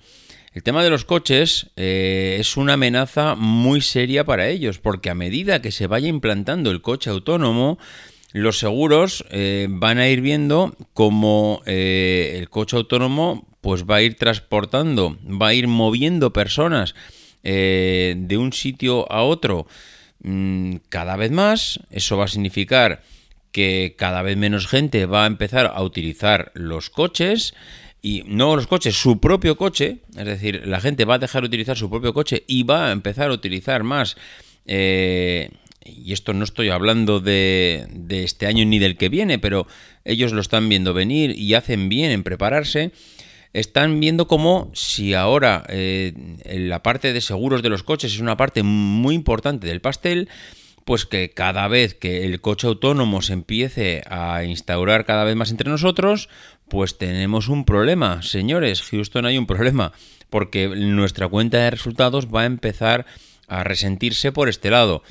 El 0.54 0.62
tema 0.62 0.84
de 0.84 0.90
los 0.90 1.06
coches 1.06 1.70
eh, 1.76 2.36
es 2.38 2.58
una 2.58 2.74
amenaza 2.74 3.36
muy 3.36 3.80
seria 3.80 4.24
para 4.24 4.48
ellos, 4.48 4.78
porque 4.78 5.08
a 5.08 5.14
medida 5.14 5.62
que 5.62 5.72
se 5.72 5.86
vaya 5.86 6.08
implantando 6.08 6.70
el 6.70 6.82
coche 6.82 7.08
autónomo, 7.08 7.78
los 8.32 8.58
seguros 8.58 9.24
eh, 9.30 9.66
van 9.70 9.98
a 9.98 10.08
ir 10.08 10.20
viendo 10.20 10.74
cómo 10.94 11.62
eh, 11.66 12.36
el 12.38 12.48
coche 12.48 12.76
autónomo 12.76 13.46
pues 13.60 13.84
va 13.84 13.96
a 13.96 14.02
ir 14.02 14.16
transportando, 14.16 15.18
va 15.24 15.48
a 15.48 15.54
ir 15.54 15.68
moviendo 15.68 16.32
personas 16.32 16.94
eh, 17.44 18.14
de 18.16 18.36
un 18.38 18.52
sitio 18.52 19.10
a 19.12 19.22
otro 19.22 19.66
mm, 20.22 20.76
cada 20.88 21.16
vez 21.16 21.30
más. 21.30 21.80
Eso 21.90 22.16
va 22.16 22.24
a 22.24 22.28
significar 22.28 23.02
que 23.52 23.94
cada 23.98 24.22
vez 24.22 24.36
menos 24.36 24.66
gente 24.66 25.06
va 25.06 25.24
a 25.24 25.26
empezar 25.26 25.70
a 25.72 25.82
utilizar 25.82 26.50
los 26.54 26.90
coches 26.90 27.54
y 28.00 28.24
no 28.26 28.56
los 28.56 28.66
coches, 28.66 28.96
su 28.96 29.20
propio 29.20 29.56
coche, 29.56 29.98
es 30.16 30.24
decir, 30.24 30.66
la 30.66 30.80
gente 30.80 31.04
va 31.04 31.14
a 31.14 31.18
dejar 31.18 31.42
de 31.42 31.48
utilizar 31.48 31.76
su 31.76 31.88
propio 31.88 32.12
coche 32.12 32.42
y 32.48 32.64
va 32.64 32.88
a 32.88 32.92
empezar 32.92 33.30
a 33.30 33.34
utilizar 33.34 33.84
más 33.84 34.16
y 35.84 36.12
esto 36.12 36.32
no 36.32 36.44
estoy 36.44 36.70
hablando 36.70 37.20
de, 37.20 37.86
este 38.10 38.46
año 38.46 38.64
ni 38.64 38.78
del 38.78 38.96
que 38.96 39.08
viene, 39.08 39.38
pero 39.38 39.66
ellos 40.04 40.32
lo 40.32 40.40
están 40.40 40.68
viendo 40.68 40.94
venir 40.94 41.36
y 41.38 41.54
hacen 41.54 41.88
bien 41.88 42.10
en 42.10 42.22
prepararse, 42.22 42.92
están 43.52 44.00
viendo 44.00 44.26
como 44.26 44.70
si 44.74 45.14
ahora 45.14 45.64
eh, 45.68 46.14
la 46.46 46.82
parte 46.82 47.12
de 47.12 47.20
seguros 47.20 47.62
de 47.62 47.68
los 47.68 47.82
coches 47.82 48.14
es 48.14 48.20
una 48.20 48.36
parte 48.36 48.62
muy 48.62 49.14
importante 49.14 49.66
del 49.66 49.80
pastel, 49.80 50.28
pues 50.84 51.06
que 51.06 51.30
cada 51.30 51.68
vez 51.68 51.94
que 51.94 52.24
el 52.24 52.40
coche 52.40 52.66
autónomo 52.66 53.22
se 53.22 53.34
empiece 53.34 54.02
a 54.08 54.44
instaurar 54.44 55.04
cada 55.04 55.24
vez 55.24 55.36
más 55.36 55.50
entre 55.50 55.70
nosotros, 55.70 56.28
pues 56.68 56.98
tenemos 56.98 57.48
un 57.48 57.64
problema. 57.64 58.22
Señores, 58.22 58.82
Houston 58.82 59.26
hay 59.26 59.38
un 59.38 59.46
problema, 59.46 59.92
porque 60.30 60.68
nuestra 60.68 61.28
cuenta 61.28 61.58
de 61.58 61.70
resultados 61.70 62.28
va 62.34 62.42
a 62.42 62.46
empezar 62.46 63.06
a 63.46 63.64
resentirse 63.64 64.32
por 64.32 64.48
este 64.48 64.70
lado. 64.70 65.02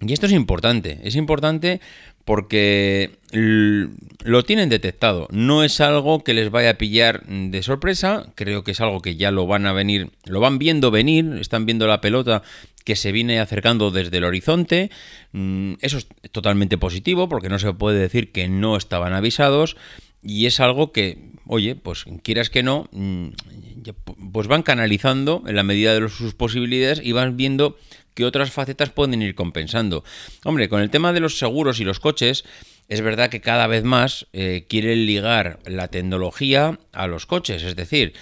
Y 0.00 0.12
esto 0.12 0.26
es 0.26 0.32
importante, 0.32 1.00
es 1.02 1.16
importante 1.16 1.80
porque 2.24 3.18
lo 3.32 4.44
tienen 4.44 4.68
detectado. 4.68 5.28
No 5.30 5.64
es 5.64 5.80
algo 5.80 6.22
que 6.22 6.34
les 6.34 6.50
vaya 6.50 6.70
a 6.70 6.74
pillar 6.74 7.24
de 7.26 7.62
sorpresa, 7.62 8.26
creo 8.34 8.64
que 8.64 8.72
es 8.72 8.80
algo 8.80 9.00
que 9.00 9.16
ya 9.16 9.30
lo 9.30 9.46
van 9.46 9.66
a 9.66 9.72
venir, 9.72 10.10
lo 10.24 10.38
van 10.40 10.58
viendo 10.58 10.90
venir, 10.90 11.38
están 11.40 11.64
viendo 11.64 11.86
la 11.86 12.00
pelota 12.00 12.42
que 12.84 12.96
se 12.96 13.12
viene 13.12 13.40
acercando 13.40 13.90
desde 13.90 14.18
el 14.18 14.24
horizonte. 14.24 14.90
Mm, 15.32 15.74
eso 15.80 15.98
es 15.98 16.06
totalmente 16.30 16.78
positivo 16.78 17.28
porque 17.28 17.48
no 17.48 17.58
se 17.58 17.72
puede 17.72 17.98
decir 17.98 18.30
que 18.30 18.48
no 18.48 18.76
estaban 18.76 19.14
avisados 19.14 19.76
y 20.22 20.46
es 20.46 20.60
algo 20.60 20.92
que, 20.92 21.18
oye, 21.46 21.76
pues 21.76 22.04
quieras 22.22 22.50
que 22.50 22.62
no, 22.62 22.88
mm, 22.92 23.28
pues 24.32 24.48
van 24.48 24.62
canalizando 24.62 25.42
en 25.46 25.56
la 25.56 25.62
medida 25.62 25.98
de 25.98 26.08
sus 26.08 26.34
posibilidades 26.34 27.00
y 27.02 27.12
van 27.12 27.36
viendo 27.36 27.78
que 28.18 28.24
otras 28.24 28.50
facetas 28.50 28.90
pueden 28.90 29.22
ir 29.22 29.36
compensando. 29.36 30.02
Hombre, 30.44 30.68
con 30.68 30.80
el 30.80 30.90
tema 30.90 31.12
de 31.12 31.20
los 31.20 31.38
seguros 31.38 31.78
y 31.78 31.84
los 31.84 32.00
coches, 32.00 32.44
es 32.88 33.00
verdad 33.00 33.30
que 33.30 33.40
cada 33.40 33.68
vez 33.68 33.84
más 33.84 34.26
eh, 34.32 34.66
quieren 34.68 35.06
ligar 35.06 35.60
la 35.66 35.86
tecnología 35.86 36.80
a 36.92 37.06
los 37.06 37.26
coches, 37.26 37.62
es 37.62 37.76
decir, 37.76 38.14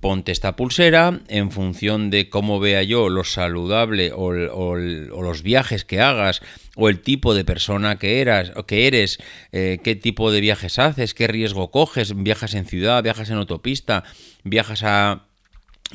ponte 0.00 0.32
esta 0.32 0.56
pulsera 0.56 1.20
en 1.28 1.50
función 1.50 2.08
de 2.08 2.30
cómo 2.30 2.60
vea 2.60 2.82
yo 2.82 3.10
lo 3.10 3.24
saludable 3.24 4.10
o, 4.14 4.32
los 4.32 5.42
viajes 5.42 5.84
que 5.84 6.00
hagas 6.00 6.40
o 6.74 6.88
el 6.88 7.00
tipo 7.00 7.34
de 7.34 7.44
persona 7.44 7.98
que 7.98 8.22
eras 8.22 8.52
o 8.56 8.64
que 8.64 8.86
eres, 8.86 9.18
eh, 9.52 9.80
qué 9.84 9.96
tipo 9.96 10.32
de 10.32 10.40
viajes 10.40 10.78
haces, 10.78 11.12
qué 11.12 11.26
riesgo 11.26 11.70
coges, 11.70 12.14
viajas 12.16 12.54
en 12.54 12.64
ciudad, 12.64 13.02
viajas 13.02 13.28
en 13.28 13.36
autopista, 13.36 14.02
viajas 14.44 14.82
a 14.82 15.26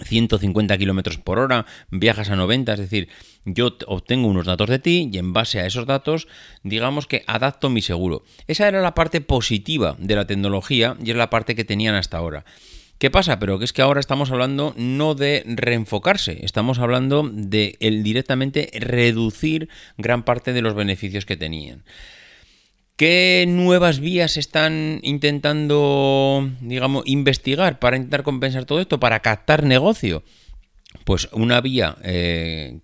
150 0.04 0.78
kilómetros 0.78 1.18
por 1.18 1.40
hora, 1.40 1.66
viajas 1.90 2.30
a 2.30 2.36
90, 2.36 2.74
es 2.74 2.80
decir, 2.80 3.10
yo 3.46 3.78
obtengo 3.88 4.28
unos 4.28 4.46
datos 4.46 4.70
de 4.70 4.80
ti 4.80 5.10
y 5.12 5.18
en 5.18 5.34
base 5.34 5.60
a 5.60 5.66
esos 5.66 5.86
datos, 5.86 6.28
digamos 6.64 7.08
que 7.08 7.24
adapto 7.28 7.70
mi 7.70 7.82
seguro. 7.82 8.24
Esa 8.48 8.68
era 8.68 8.82
la 8.82 8.94
parte 8.94 9.22
positiva 9.22 9.96
de 10.00 10.16
la 10.16 10.28
tecnología 10.28 10.98
y 11.04 11.12
es 11.12 11.18
la 11.18 11.30
parte 11.30 11.56
que 11.56 11.64
tenían 11.64 11.96
hasta 11.96 12.18
ahora. 12.18 12.46
¿Qué 12.98 13.12
pasa? 13.12 13.38
Pero 13.38 13.60
que 13.60 13.66
es 13.66 13.74
que 13.74 13.84
ahora 13.84 14.00
estamos 14.00 14.32
hablando 14.32 14.74
no 14.76 15.14
de 15.14 15.44
reenfocarse, 15.46 16.44
estamos 16.44 16.80
hablando 16.80 17.30
de 17.32 17.78
el 17.80 18.02
directamente 18.02 18.72
reducir 18.74 19.70
gran 19.98 20.24
parte 20.24 20.52
de 20.52 20.64
los 20.64 20.74
beneficios 20.74 21.26
que 21.26 21.38
tenían. 21.38 21.84
¿Qué 22.98 23.46
nuevas 23.48 24.00
vías 24.00 24.38
están 24.38 25.00
intentando, 25.04 26.50
digamos, 26.62 27.04
investigar 27.06 27.78
para 27.78 27.96
intentar 27.96 28.24
compensar 28.24 28.66
todo 28.66 28.82
esto, 28.82 29.00
para 29.00 29.20
captar 29.20 29.62
negocio? 29.62 30.24
Pues 31.06 31.30
una 31.32 31.62
vía 31.62 31.96
eh, 32.02 32.80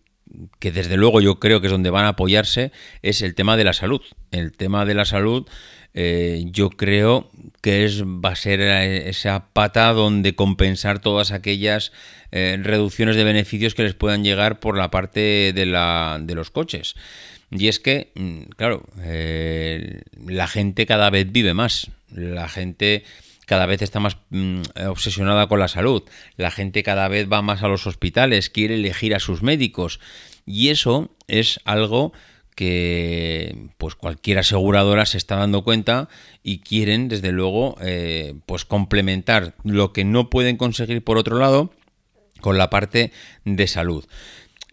que 0.59 0.71
desde 0.71 0.97
luego 0.97 1.19
yo 1.19 1.39
creo 1.39 1.61
que 1.61 1.67
es 1.67 1.71
donde 1.71 1.89
van 1.89 2.05
a 2.05 2.09
apoyarse 2.09 2.71
es 3.01 3.23
el 3.23 3.33
tema 3.33 3.57
de 3.57 3.63
la 3.63 3.73
salud. 3.73 4.01
El 4.29 4.51
tema 4.51 4.85
de 4.85 4.93
la 4.93 5.05
salud 5.05 5.47
eh, 5.95 6.45
yo 6.45 6.69
creo 6.69 7.31
que 7.61 7.83
es, 7.85 8.03
va 8.03 8.29
a 8.29 8.35
ser 8.35 8.61
esa 8.61 9.47
pata 9.51 9.91
donde 9.93 10.35
compensar 10.35 10.99
todas 10.99 11.31
aquellas 11.31 11.91
eh, 12.31 12.59
reducciones 12.61 13.15
de 13.15 13.23
beneficios 13.23 13.73
que 13.73 13.83
les 13.83 13.95
puedan 13.95 14.23
llegar 14.23 14.59
por 14.59 14.77
la 14.77 14.91
parte 14.91 15.53
de, 15.53 15.65
la, 15.65 16.19
de 16.21 16.35
los 16.35 16.51
coches. 16.51 16.95
Y 17.55 17.67
es 17.67 17.79
que, 17.79 18.11
mm, 18.15 18.53
claro, 18.57 18.83
eh, 19.01 20.01
la 20.25 20.47
gente 20.47 20.85
cada 20.85 21.09
vez 21.09 21.31
vive 21.31 21.53
más, 21.53 21.91
la 22.09 22.49
gente 22.49 23.03
cada 23.45 23.65
vez 23.65 23.81
está 23.81 23.99
más 23.99 24.17
mm, 24.29 24.61
obsesionada 24.87 25.47
con 25.47 25.59
la 25.59 25.67
salud, 25.67 26.03
la 26.37 26.49
gente 26.49 26.81
cada 26.81 27.07
vez 27.07 27.31
va 27.31 27.41
más 27.41 27.61
a 27.61 27.67
los 27.67 27.85
hospitales, 27.85 28.49
quiere 28.49 28.75
elegir 28.75 29.13
a 29.13 29.19
sus 29.19 29.43
médicos. 29.43 29.99
Y 30.45 30.69
eso 30.69 31.09
es 31.27 31.59
algo 31.63 32.13
que 32.55 33.69
pues 33.77 33.95
cualquier 33.95 34.39
aseguradora 34.39 35.05
se 35.05 35.17
está 35.17 35.35
dando 35.35 35.63
cuenta 35.63 36.09
y 36.43 36.59
quieren 36.59 37.07
desde 37.07 37.31
luego 37.31 37.77
eh, 37.81 38.35
pues 38.45 38.65
complementar 38.65 39.55
lo 39.63 39.91
que 39.91 40.03
no 40.03 40.29
pueden 40.29 40.57
conseguir 40.57 41.03
por 41.03 41.17
otro 41.17 41.37
lado 41.39 41.73
con 42.41 42.57
la 42.57 42.69
parte 42.69 43.11
de 43.45 43.67
salud. 43.67 44.05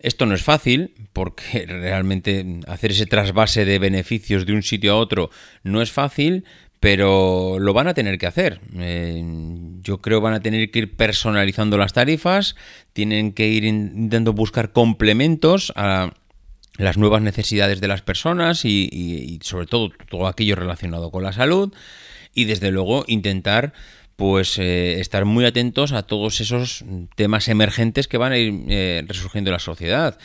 Esto 0.01 0.27
no 0.27 0.35
es 0.35 0.43
fácil 0.43 0.95
porque 1.13 1.67
realmente 1.69 2.61
hacer 2.67 2.91
ese 2.91 3.07
trasvase 3.07 3.65
de 3.65 3.79
beneficios 3.79 4.47
de 4.47 4.55
un 4.55 4.63
sitio 4.63 4.93
a 4.93 4.97
otro 4.97 5.31
no 5.63 5.83
es 5.83 5.93
fácil, 5.93 6.45
pero 6.81 7.59
lo 7.59 7.75
van 7.75 7.89
a 7.89 7.95
tener 7.95 8.19
que 8.19 8.27
hacer. 8.27 8.61
Eh, 8.79 9.23
yo 9.83 9.99
creo 9.99 10.21
van 10.21 10.35
a 10.35 10.41
tener 10.41 10.71
que 10.71 10.81
ir 10.81 10.97
personalizando 10.97 11.77
las 11.77 11.93
tarifas, 11.93 12.57
tienen 12.95 13.33
que 13.33 13.49
ir 13.49 13.65
intentando 13.65 14.33
buscar 14.33 14.73
complementos 14.73 15.73
a 15.77 16.15
las 16.79 16.97
nuevas 16.97 17.21
necesidades 17.21 17.83
de 17.83 17.89
las 17.89 18.01
personas 18.01 18.65
y, 18.65 19.39
sobre 19.43 19.67
todo 19.67 19.91
todo 20.09 20.27
aquello 20.27 20.57
relacionado 20.57 21.11
con 21.11 21.23
la 21.23 21.35
salud 21.35 21.75
y 22.33 22.45
desde 22.45 22.71
luego 22.71 23.05
intentar 23.07 23.75
pues 24.21 24.59
eh, 24.59 25.01
estar 25.01 25.25
muy 25.25 25.47
atentos 25.47 25.93
a 25.93 26.03
todos 26.03 26.43
esos 26.43 26.85
temas 27.17 27.49
emergentes 27.49 28.07
que 28.07 28.19
van 28.19 28.33
a 28.33 28.37
ir 28.37 28.53
eh, 28.69 29.03
resurgiendo 29.07 29.49
en 29.49 29.55
la 29.55 29.59
sociedad. 29.59 30.19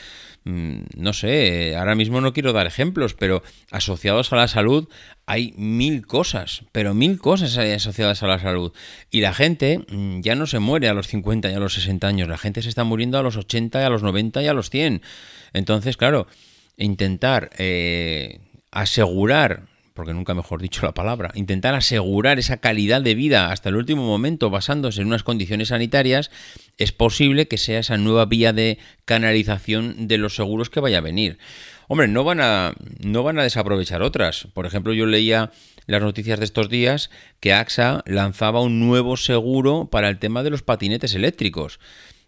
Mm, 0.44 0.80
no 0.98 1.14
sé, 1.14 1.78
ahora 1.78 1.96
mismo 1.96 2.20
no 2.20 2.34
quiero 2.34 2.52
dar 2.52 2.68
ejemplos, 2.68 3.14
pero 3.14 3.42
asociados 3.72 4.34
a 4.34 4.36
la 4.36 4.50
salud 4.50 4.90
hay 5.26 5.54
mil 5.56 6.06
cosas, 6.06 6.64
pero 6.74 6.94
mil 6.94 7.20
cosas 7.20 7.58
asociadas 7.58 8.22
a 8.22 8.28
la 8.28 8.38
salud. 8.38 8.74
Y 9.12 9.22
la 9.22 9.34
gente 9.34 9.86
mm, 9.88 10.20
ya 10.20 10.36
no 10.36 10.46
se 10.46 10.60
muere 10.60 10.90
a 10.90 10.94
los 10.94 11.08
50 11.08 11.50
y 11.50 11.54
a 11.54 11.60
los 11.60 11.76
60 11.76 12.06
años, 12.06 12.28
la 12.28 12.38
gente 12.38 12.62
se 12.62 12.68
está 12.68 12.84
muriendo 12.84 13.18
a 13.18 13.24
los 13.24 13.38
80 13.38 13.86
a 13.86 13.90
los 13.90 14.04
90 14.04 14.44
y 14.44 14.48
a 14.48 14.54
los 14.54 14.72
100. 14.72 15.04
Entonces, 15.54 15.96
claro, 15.96 16.28
intentar 16.76 17.50
eh, 17.58 18.42
asegurar, 18.72 19.68
porque 19.96 20.14
nunca 20.14 20.34
mejor 20.34 20.62
dicho 20.62 20.86
la 20.86 20.94
palabra, 20.94 21.32
intentar 21.36 21.74
asegurar 21.74 22.38
esa 22.38 22.58
calidad 22.58 23.02
de 23.02 23.16
vida 23.16 23.52
hasta 23.52 23.70
el 23.70 23.78
último 23.78 24.06
momento 24.06 24.50
basándose 24.50 25.02
en 25.02 25.08
unas 25.08 25.24
condiciones 25.24 25.70
sanitarias, 25.70 26.32
es 26.78 26.92
posible 26.92 27.48
que 27.48 27.58
sea 27.58 27.80
esa 27.80 27.98
nueva 27.98 28.26
vía 28.26 28.52
de 28.52 28.78
canalización 29.06 30.10
de 30.10 30.18
los 30.18 30.36
seguros 30.36 30.70
que 30.70 30.82
vaya 30.82 30.98
a 30.98 31.02
venir. 31.02 31.40
Hombre, 31.88 32.10
no 32.10 32.26
van 32.26 32.42
a, 32.42 32.74
no 33.00 33.24
van 33.24 33.40
a 33.40 33.44
desaprovechar 33.44 34.02
otras. 34.02 34.48
Por 34.54 34.66
ejemplo, 34.66 34.92
yo 34.92 35.06
leía 35.06 35.52
las 35.88 36.02
noticias 36.02 36.40
de 36.40 36.46
estos 36.46 36.68
días 36.68 37.10
que 37.40 37.54
AXA 37.54 38.04
lanzaba 38.06 38.60
un 38.60 38.82
nuevo 38.82 39.16
seguro 39.16 39.88
para 39.90 40.10
el 40.10 40.20
tema 40.20 40.44
de 40.44 40.50
los 40.50 40.62
patinetes 40.62 41.16
eléctricos. 41.16 41.80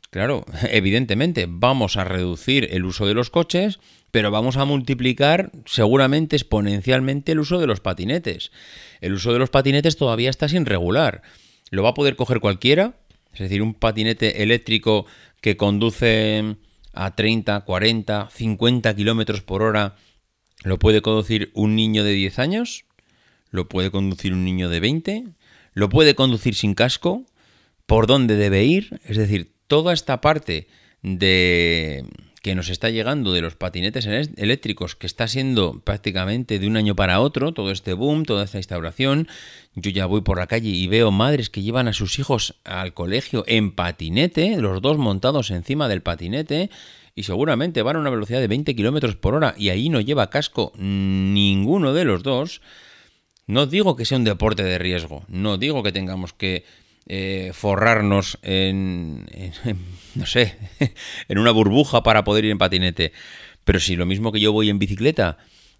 Claro, 0.09 0.45
evidentemente 0.71 1.47
vamos 1.49 1.97
a 1.97 2.05
reducir 2.05 2.69
el 2.71 2.85
uso 2.85 3.05
de 3.07 3.13
los 3.13 3.29
coches, 3.29 3.79
pero 4.11 4.31
vamos 4.31 4.57
a 4.57 4.65
multiplicar 4.65 5.51
seguramente 5.65 6.35
exponencialmente 6.35 7.33
el 7.33 7.39
uso 7.39 7.59
de 7.59 7.67
los 7.67 7.81
patinetes. 7.81 8.51
El 9.01 9.13
uso 9.13 9.33
de 9.33 9.39
los 9.39 9.49
patinetes 9.49 9.97
todavía 9.97 10.29
está 10.29 10.47
sin 10.47 10.65
regular. 10.65 11.21
Lo 11.69 11.83
va 11.83 11.89
a 11.89 11.93
poder 11.93 12.15
coger 12.15 12.39
cualquiera, 12.39 12.93
es 13.33 13.39
decir, 13.39 13.61
un 13.61 13.73
patinete 13.73 14.41
eléctrico 14.43 15.05
que 15.41 15.57
conduce 15.57 16.55
a 16.93 17.15
30, 17.15 17.61
40, 17.61 18.29
50 18.31 18.95
kilómetros 18.95 19.41
por 19.41 19.61
hora, 19.61 19.95
¿lo 20.63 20.79
puede 20.79 21.01
conducir 21.01 21.51
un 21.53 21.75
niño 21.75 22.03
de 22.03 22.13
10 22.13 22.39
años? 22.39 22.85
¿Lo 23.51 23.69
puede 23.69 23.91
conducir 23.91 24.33
un 24.33 24.43
niño 24.43 24.69
de 24.69 24.79
20? 24.79 25.23
¿Lo 25.73 25.89
puede 25.89 26.15
conducir 26.15 26.55
sin 26.55 26.73
casco? 26.73 27.23
¿Por 27.85 28.07
dónde 28.07 28.35
debe 28.35 28.63
ir? 28.63 28.99
Es 29.05 29.17
decir, 29.17 29.53
toda 29.67 29.93
esta 29.93 30.21
parte 30.21 30.67
de 31.03 32.05
que 32.47 32.55
nos 32.55 32.69
está 32.69 32.89
llegando 32.89 33.33
de 33.33 33.41
los 33.41 33.57
patinetes 33.57 34.05
eléctricos, 34.05 34.95
que 34.95 35.05
está 35.05 35.27
siendo 35.27 35.81
prácticamente 35.81 36.59
de 36.59 36.67
un 36.67 36.77
año 36.77 36.95
para 36.95 37.19
otro, 37.19 37.53
todo 37.53 37.71
este 37.71 37.91
boom, 37.91 38.23
toda 38.23 38.45
esta 38.45 38.57
instauración. 38.57 39.27
Yo 39.75 39.91
ya 39.91 40.05
voy 40.05 40.21
por 40.21 40.37
la 40.37 40.47
calle 40.47 40.69
y 40.69 40.87
veo 40.87 41.11
madres 41.11 41.49
que 41.49 41.61
llevan 41.61 41.89
a 41.89 41.93
sus 41.93 42.19
hijos 42.19 42.55
al 42.63 42.93
colegio 42.93 43.43
en 43.47 43.73
patinete, 43.73 44.61
los 44.61 44.81
dos 44.81 44.97
montados 44.97 45.51
encima 45.51 45.89
del 45.89 46.01
patinete, 46.01 46.69
y 47.15 47.23
seguramente 47.23 47.81
van 47.81 47.97
a 47.97 47.99
una 47.99 48.11
velocidad 48.11 48.39
de 48.39 48.47
20 48.47 48.77
kilómetros 48.77 49.17
por 49.17 49.35
hora, 49.35 49.53
y 49.57 49.67
ahí 49.67 49.89
no 49.89 49.99
lleva 49.99 50.29
casco 50.29 50.71
ninguno 50.77 51.93
de 51.93 52.05
los 52.05 52.23
dos. 52.23 52.61
No 53.45 53.65
digo 53.65 53.97
que 53.97 54.05
sea 54.05 54.19
un 54.19 54.23
deporte 54.23 54.63
de 54.63 54.77
riesgo, 54.77 55.25
no 55.27 55.57
digo 55.57 55.83
que 55.83 55.91
tengamos 55.91 56.31
que 56.31 56.63
eh, 57.07 57.51
forrarnos 57.53 58.37
en, 58.41 59.25
no 60.15 60.25
sé, 60.25 60.57
en 61.27 61.37
una 61.37 61.51
burbuja 61.51 62.03
para 62.03 62.23
poder 62.23 62.45
ir 62.45 62.51
en 62.51 62.57
patinete. 62.57 63.13
Pero 63.63 63.79
si 63.79 63.95
lo 63.95 64.05
mismo 64.05 64.31
que 64.31 64.39
yo 64.39 64.51
voy 64.51 64.69
en 64.69 64.79
bicicleta 64.79 65.37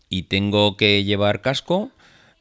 y 0.10 0.24
tengo 0.24 0.78
que 0.78 1.04
llevar 1.04 1.42
casco, 1.42 1.92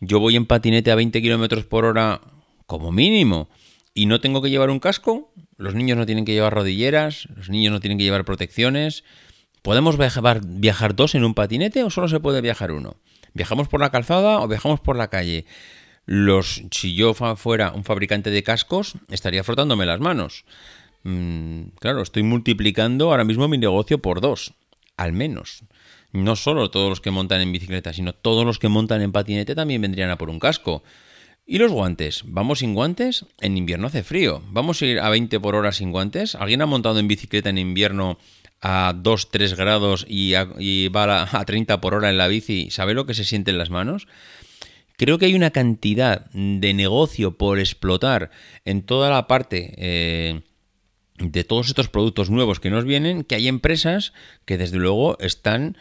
yo 0.00 0.20
voy 0.20 0.36
en 0.36 0.46
patinete 0.46 0.90
a 0.90 0.94
20 0.94 1.20
kilómetros 1.22 1.64
por 1.64 1.84
hora 1.84 2.20
como 2.66 2.92
mínimo 2.92 3.48
y 3.94 4.06
no 4.06 4.20
tengo 4.20 4.42
que 4.42 4.50
llevar 4.50 4.70
un 4.70 4.78
casco, 4.78 5.32
los 5.56 5.74
niños 5.74 5.96
no 5.96 6.06
tienen 6.06 6.24
que 6.24 6.32
llevar 6.32 6.52
rodilleras, 6.52 7.28
los 7.34 7.48
niños 7.48 7.72
no 7.72 7.80
tienen 7.80 7.98
que 7.98 8.04
llevar 8.04 8.24
protecciones. 8.24 9.04
¿Podemos 9.62 9.96
viajar, 9.96 10.42
viajar 10.44 10.94
dos 10.94 11.14
en 11.14 11.24
un 11.24 11.34
patinete 11.34 11.82
o 11.82 11.90
solo 11.90 12.08
se 12.08 12.20
puede 12.20 12.40
viajar 12.40 12.72
uno? 12.72 12.96
¿Viajamos 13.32 13.68
por 13.68 13.80
la 13.80 13.90
calzada 13.90 14.40
o 14.40 14.48
viajamos 14.48 14.80
por 14.80 14.96
la 14.96 15.08
calle? 15.08 15.44
Los, 16.06 16.62
si 16.70 16.94
yo 16.94 17.14
fuera 17.14 17.72
un 17.72 17.84
fabricante 17.84 18.30
de 18.30 18.44
cascos, 18.44 18.94
estaría 19.10 19.44
frotándome 19.44 19.86
las 19.86 20.00
manos. 20.00 20.44
Mm, 21.02 21.70
claro, 21.80 22.02
estoy 22.02 22.22
multiplicando 22.22 23.10
ahora 23.10 23.24
mismo 23.24 23.48
mi 23.48 23.58
negocio 23.58 23.98
por 23.98 24.20
dos, 24.20 24.54
al 24.96 25.12
menos. 25.12 25.64
No 26.12 26.36
solo 26.36 26.70
todos 26.70 26.88
los 26.88 27.00
que 27.00 27.10
montan 27.10 27.40
en 27.40 27.52
bicicleta, 27.52 27.92
sino 27.92 28.12
todos 28.12 28.46
los 28.46 28.58
que 28.58 28.68
montan 28.68 29.02
en 29.02 29.12
patinete 29.12 29.54
también 29.56 29.82
vendrían 29.82 30.10
a 30.10 30.16
por 30.16 30.30
un 30.30 30.38
casco. 30.38 30.84
¿Y 31.44 31.58
los 31.58 31.72
guantes? 31.72 32.22
¿Vamos 32.24 32.60
sin 32.60 32.74
guantes? 32.74 33.26
En 33.40 33.56
invierno 33.56 33.88
hace 33.88 34.02
frío. 34.02 34.42
¿Vamos 34.50 34.82
a 34.82 34.86
ir 34.86 35.00
a 35.00 35.10
20 35.10 35.38
por 35.40 35.54
hora 35.54 35.72
sin 35.72 35.92
guantes? 35.92 36.34
¿Alguien 36.34 36.62
ha 36.62 36.66
montado 36.66 36.98
en 36.98 37.08
bicicleta 37.08 37.50
en 37.50 37.58
invierno 37.58 38.18
a 38.60 38.94
2-3 38.96 39.54
grados 39.56 40.06
y, 40.08 40.32
va 40.88 41.22
a, 41.22 41.40
a 41.40 41.44
30 41.44 41.80
por 41.80 41.94
hora 41.94 42.10
en 42.10 42.18
la 42.18 42.26
bici? 42.28 42.70
¿Sabe 42.70 42.94
lo 42.94 43.06
que 43.06 43.14
se 43.14 43.24
siente 43.24 43.50
en 43.50 43.58
las 43.58 43.70
manos? 43.70 44.08
Creo 44.96 45.18
que 45.18 45.26
hay 45.26 45.34
una 45.34 45.50
cantidad 45.50 46.30
de 46.32 46.74
negocio 46.74 47.36
por 47.36 47.58
explotar 47.58 48.30
en 48.64 48.82
toda 48.82 49.10
la 49.10 49.26
parte 49.26 49.74
eh, 49.76 50.40
de 51.18 51.44
todos 51.44 51.68
estos 51.68 51.88
productos 51.88 52.30
nuevos 52.30 52.60
que 52.60 52.70
nos 52.70 52.84
vienen, 52.84 53.24
que 53.24 53.34
hay 53.34 53.48
empresas 53.48 54.12
que 54.44 54.58
desde 54.58 54.78
luego 54.78 55.18
están 55.20 55.76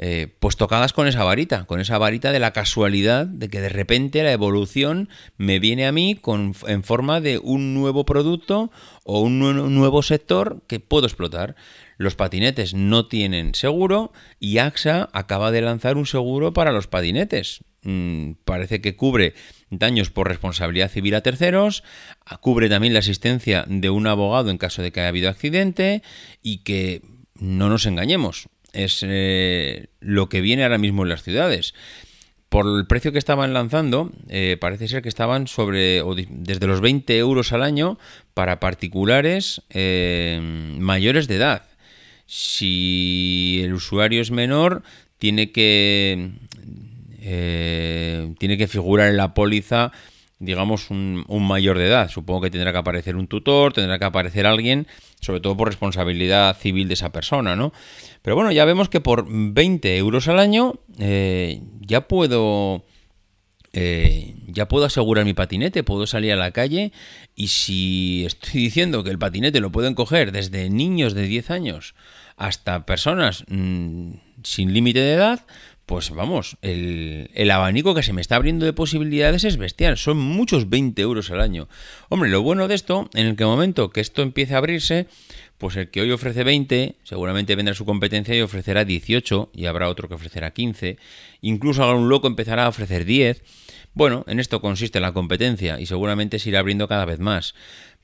eh, 0.00 0.28
pues 0.38 0.56
tocadas 0.56 0.92
con 0.92 1.08
esa 1.08 1.24
varita, 1.24 1.64
con 1.64 1.80
esa 1.80 1.98
varita 1.98 2.30
de 2.30 2.38
la 2.38 2.52
casualidad 2.52 3.26
de 3.26 3.48
que 3.48 3.60
de 3.60 3.68
repente 3.68 4.22
la 4.22 4.30
evolución 4.30 5.08
me 5.38 5.58
viene 5.58 5.86
a 5.86 5.92
mí 5.92 6.14
con, 6.14 6.54
en 6.68 6.84
forma 6.84 7.20
de 7.20 7.38
un 7.38 7.74
nuevo 7.74 8.04
producto 8.04 8.70
o 9.02 9.20
un 9.20 9.40
nuevo 9.74 10.02
sector 10.02 10.62
que 10.68 10.78
puedo 10.78 11.06
explotar. 11.06 11.56
Los 11.96 12.14
patinetes 12.14 12.74
no 12.74 13.06
tienen 13.06 13.56
seguro 13.56 14.12
y 14.38 14.58
AXA 14.58 15.08
acaba 15.12 15.50
de 15.50 15.62
lanzar 15.62 15.96
un 15.96 16.06
seguro 16.06 16.52
para 16.52 16.70
los 16.70 16.86
patinetes. 16.86 17.64
Mm, 17.82 18.32
parece 18.44 18.80
que 18.80 18.96
cubre 18.96 19.34
daños 19.70 20.10
por 20.10 20.28
responsabilidad 20.28 20.90
civil 20.90 21.14
a 21.14 21.22
terceros, 21.22 21.84
cubre 22.40 22.68
también 22.68 22.92
la 22.92 22.98
asistencia 22.98 23.64
de 23.68 23.90
un 23.90 24.06
abogado 24.06 24.50
en 24.50 24.58
caso 24.58 24.82
de 24.82 24.90
que 24.90 25.00
haya 25.00 25.10
habido 25.10 25.28
accidente 25.28 26.02
y 26.42 26.58
que 26.58 27.02
no 27.34 27.68
nos 27.68 27.86
engañemos, 27.86 28.48
es 28.72 29.04
eh, 29.06 29.88
lo 30.00 30.28
que 30.28 30.40
viene 30.40 30.64
ahora 30.64 30.78
mismo 30.78 31.04
en 31.04 31.08
las 31.10 31.22
ciudades. 31.22 31.74
Por 32.48 32.66
el 32.66 32.86
precio 32.86 33.12
que 33.12 33.18
estaban 33.18 33.52
lanzando, 33.52 34.10
eh, 34.28 34.56
parece 34.58 34.88
ser 34.88 35.02
que 35.02 35.10
estaban 35.10 35.46
sobre 35.46 36.02
desde 36.30 36.66
los 36.66 36.80
20 36.80 37.16
euros 37.18 37.52
al 37.52 37.62
año 37.62 37.98
para 38.32 38.58
particulares 38.58 39.62
eh, 39.68 40.40
mayores 40.78 41.28
de 41.28 41.36
edad. 41.36 41.68
Si 42.26 43.60
el 43.62 43.74
usuario 43.74 44.22
es 44.22 44.30
menor, 44.30 44.82
tiene 45.18 45.52
que 45.52 46.30
eh, 47.30 48.32
tiene 48.38 48.56
que 48.56 48.68
figurar 48.68 49.10
en 49.10 49.18
la 49.18 49.34
póliza, 49.34 49.92
digamos, 50.38 50.88
un, 50.88 51.26
mayor 51.28 51.76
de 51.76 51.86
edad. 51.86 52.08
Supongo 52.08 52.40
que 52.40 52.50
tendrá 52.50 52.72
que 52.72 52.78
aparecer 52.78 53.16
un 53.16 53.26
tutor, 53.26 53.74
tendrá 53.74 53.98
que 53.98 54.06
aparecer 54.06 54.46
alguien, 54.46 54.86
sobre 55.20 55.40
todo 55.40 55.54
por 55.54 55.68
responsabilidad 55.68 56.56
civil 56.56 56.88
de 56.88 56.94
esa 56.94 57.12
persona, 57.12 57.54
¿no? 57.54 57.74
Pero 58.22 58.34
bueno, 58.34 58.50
ya 58.50 58.64
vemos 58.64 58.88
que 58.88 59.02
por 59.02 59.26
20 59.28 59.98
euros 59.98 60.26
al 60.28 60.38
año 60.38 60.74
eh, 60.98 61.60
ya 61.80 62.08
puedo... 62.08 62.84
Eh, 63.74 64.34
ya 64.46 64.66
puedo 64.66 64.86
asegurar 64.86 65.26
mi 65.26 65.34
patinete, 65.34 65.84
puedo 65.84 66.06
salir 66.06 66.32
a 66.32 66.36
la 66.36 66.52
calle 66.52 66.90
y 67.36 67.48
si 67.48 68.24
estoy 68.24 68.52
diciendo 68.62 69.04
que 69.04 69.10
el 69.10 69.18
patinete 69.18 69.60
lo 69.60 69.70
pueden 69.70 69.94
coger 69.94 70.32
desde 70.32 70.70
niños 70.70 71.12
de 71.12 71.24
10 71.24 71.50
años 71.50 71.94
hasta 72.38 72.86
personas 72.86 73.44
mm, 73.48 74.12
sin 74.42 74.72
límite 74.72 75.00
de 75.00 75.12
edad, 75.12 75.44
pues 75.88 76.10
vamos, 76.10 76.58
el, 76.60 77.50
abanico 77.50 77.94
que 77.94 78.02
se 78.02 78.12
me 78.12 78.20
está 78.20 78.36
abriendo 78.36 78.66
de 78.66 78.74
posibilidades 78.74 79.44
es 79.44 79.56
bestial. 79.56 79.96
Son 79.96 80.18
muchos 80.18 80.68
20 80.68 81.00
euros 81.00 81.30
al 81.30 81.40
año. 81.40 81.66
Hombre, 82.10 82.28
lo 82.28 82.42
bueno 82.42 82.68
de 82.68 82.74
esto, 82.74 83.08
en 83.14 83.26
el 83.26 83.36
que 83.36 83.46
momento 83.46 83.88
que 83.88 84.02
esto 84.02 84.20
empiece 84.20 84.54
a 84.54 84.58
abrirse, 84.58 85.06
pues 85.56 85.76
el 85.76 85.90
que 85.90 86.02
hoy 86.02 86.10
ofrece 86.10 86.44
20, 86.44 86.96
seguramente 87.04 87.56
vendrá 87.56 87.74
su 87.74 87.86
competencia 87.86 88.36
y 88.36 88.42
ofrecerá 88.42 88.84
18, 88.84 89.50
y 89.54 89.64
habrá 89.64 89.88
otro 89.88 90.08
que 90.08 90.14
ofrecerá 90.14 90.50
15, 90.50 90.98
incluso 91.40 91.82
algún 91.82 92.10
loco 92.10 92.26
empezará 92.26 92.66
a 92.66 92.68
ofrecer 92.68 93.06
10. 93.06 93.42
Bueno, 93.94 94.26
en 94.28 94.40
esto 94.40 94.60
consiste 94.60 95.00
la 95.00 95.12
competencia 95.12 95.80
y 95.80 95.86
seguramente 95.86 96.38
se 96.38 96.50
irá 96.50 96.58
abriendo 96.58 96.86
cada 96.86 97.06
vez 97.06 97.18
más. 97.18 97.54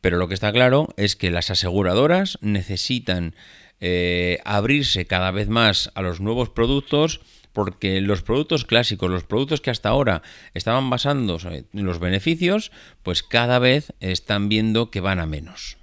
Pero 0.01 0.17
lo 0.17 0.27
que 0.27 0.35
está 0.35 0.53
claro 0.53 0.89
es 0.97 1.17
que 1.17 1.31
las 1.31 1.51
aseguradoras 1.51 2.39
necesitan 2.41 3.35
eh, 3.81 4.39
abrirse 4.47 5.07
cada 5.07 5.31
vez 5.33 5.49
más 5.51 5.91
a 5.95 6.01
los 6.01 6.21
nuevos 6.23 6.49
productos 6.49 7.21
porque 7.55 8.03
los 8.03 8.23
productos 8.23 8.67
clásicos, 8.67 9.11
los 9.11 9.25
productos 9.25 9.63
que 9.63 9.71
hasta 9.71 9.89
ahora 9.89 10.23
estaban 10.53 10.91
basándose 10.91 11.65
en 11.73 11.87
los 11.87 12.01
beneficios, 12.01 12.71
pues 13.03 13.23
cada 13.23 13.59
vez 13.59 13.95
están 14.01 14.51
viendo 14.51 14.91
que 14.91 15.01
van 15.01 15.21
a 15.21 15.27
menos. 15.27 15.79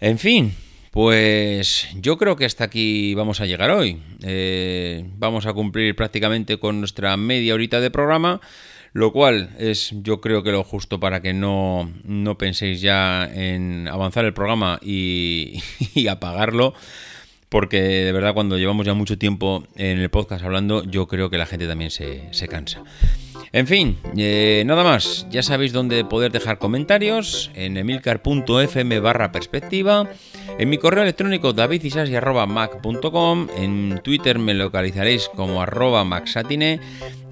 En 0.00 0.18
fin, 0.18 0.54
pues 0.90 1.88
yo 1.94 2.18
creo 2.18 2.36
que 2.36 2.44
hasta 2.44 2.64
aquí 2.64 3.14
vamos 3.14 3.40
a 3.40 3.46
llegar 3.46 3.70
hoy. 3.70 4.02
Eh, 4.22 5.04
vamos 5.16 5.46
a 5.46 5.52
cumplir 5.52 5.94
prácticamente 5.94 6.58
con 6.58 6.80
nuestra 6.80 7.16
media 7.16 7.54
horita 7.54 7.80
de 7.80 7.90
programa, 7.90 8.40
lo 8.92 9.12
cual 9.12 9.50
es 9.58 9.92
yo 9.92 10.20
creo 10.20 10.42
que 10.42 10.50
lo 10.50 10.64
justo 10.64 10.98
para 10.98 11.22
que 11.22 11.32
no, 11.32 11.92
no 12.02 12.38
penséis 12.38 12.80
ya 12.80 13.24
en 13.24 13.88
avanzar 13.88 14.24
el 14.24 14.34
programa 14.34 14.80
y, 14.82 15.62
y 15.94 16.08
apagarlo 16.08 16.74
porque 17.48 17.80
de 17.80 18.12
verdad 18.12 18.34
cuando 18.34 18.58
llevamos 18.58 18.86
ya 18.86 18.94
mucho 18.94 19.18
tiempo 19.18 19.64
en 19.76 19.98
el 19.98 20.10
podcast 20.10 20.44
hablando, 20.44 20.84
yo 20.84 21.06
creo 21.06 21.30
que 21.30 21.38
la 21.38 21.46
gente 21.46 21.66
también 21.66 21.90
se, 21.90 22.28
se 22.32 22.48
cansa. 22.48 22.82
En 23.52 23.66
fin, 23.66 23.96
eh, 24.16 24.62
nada 24.66 24.84
más. 24.84 25.26
Ya 25.30 25.42
sabéis 25.42 25.72
dónde 25.72 26.04
poder 26.04 26.32
dejar 26.32 26.58
comentarios 26.58 27.50
en 27.54 27.76
emilcar.fm 27.76 29.00
barra 29.00 29.32
perspectiva, 29.32 30.08
en 30.58 30.68
mi 30.68 30.78
correo 30.78 31.02
electrónico 31.02 31.52
davidisasi.mac.com, 31.52 33.48
en 33.56 34.00
Twitter 34.02 34.38
me 34.38 34.54
localizaréis 34.54 35.28
como 35.34 35.62
arroba 35.62 36.04
maxatine 36.04 36.80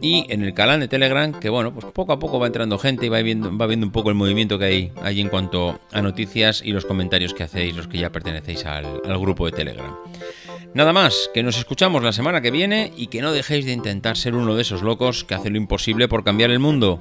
y 0.00 0.26
en 0.28 0.42
el 0.42 0.54
canal 0.54 0.80
de 0.80 0.88
Telegram, 0.88 1.32
que 1.32 1.48
bueno, 1.48 1.72
pues 1.72 1.86
poco 1.86 2.12
a 2.12 2.18
poco 2.18 2.38
va 2.38 2.46
entrando 2.46 2.78
gente 2.78 3.06
y 3.06 3.08
va 3.08 3.22
viendo, 3.22 3.56
va 3.56 3.66
viendo 3.66 3.86
un 3.86 3.92
poco 3.92 4.10
el 4.10 4.14
movimiento 4.14 4.58
que 4.58 4.64
hay 4.64 4.92
allí 5.02 5.20
en 5.20 5.28
cuanto 5.28 5.80
a 5.92 6.02
noticias 6.02 6.62
y 6.64 6.72
los 6.72 6.84
comentarios 6.84 7.34
que 7.34 7.44
hacéis 7.44 7.74
los 7.74 7.88
que 7.88 7.98
ya 7.98 8.10
pertenecéis 8.10 8.66
al 8.66 9.18
grupo 9.18 9.46
de 9.46 9.52
Telegram. 9.52 9.94
Nada 10.74 10.92
más, 10.92 11.30
que 11.32 11.44
nos 11.44 11.56
escuchamos 11.56 12.02
la 12.02 12.12
semana 12.12 12.40
que 12.40 12.50
viene 12.50 12.92
y 12.96 13.06
que 13.06 13.22
no 13.22 13.30
dejéis 13.30 13.64
de 13.64 13.70
intentar 13.70 14.16
ser 14.16 14.34
uno 14.34 14.56
de 14.56 14.62
esos 14.62 14.82
locos 14.82 15.22
que 15.22 15.36
hace 15.36 15.48
lo 15.48 15.56
imposible 15.56 16.08
por 16.08 16.24
cambiar 16.24 16.50
el 16.50 16.58
mundo. 16.58 17.00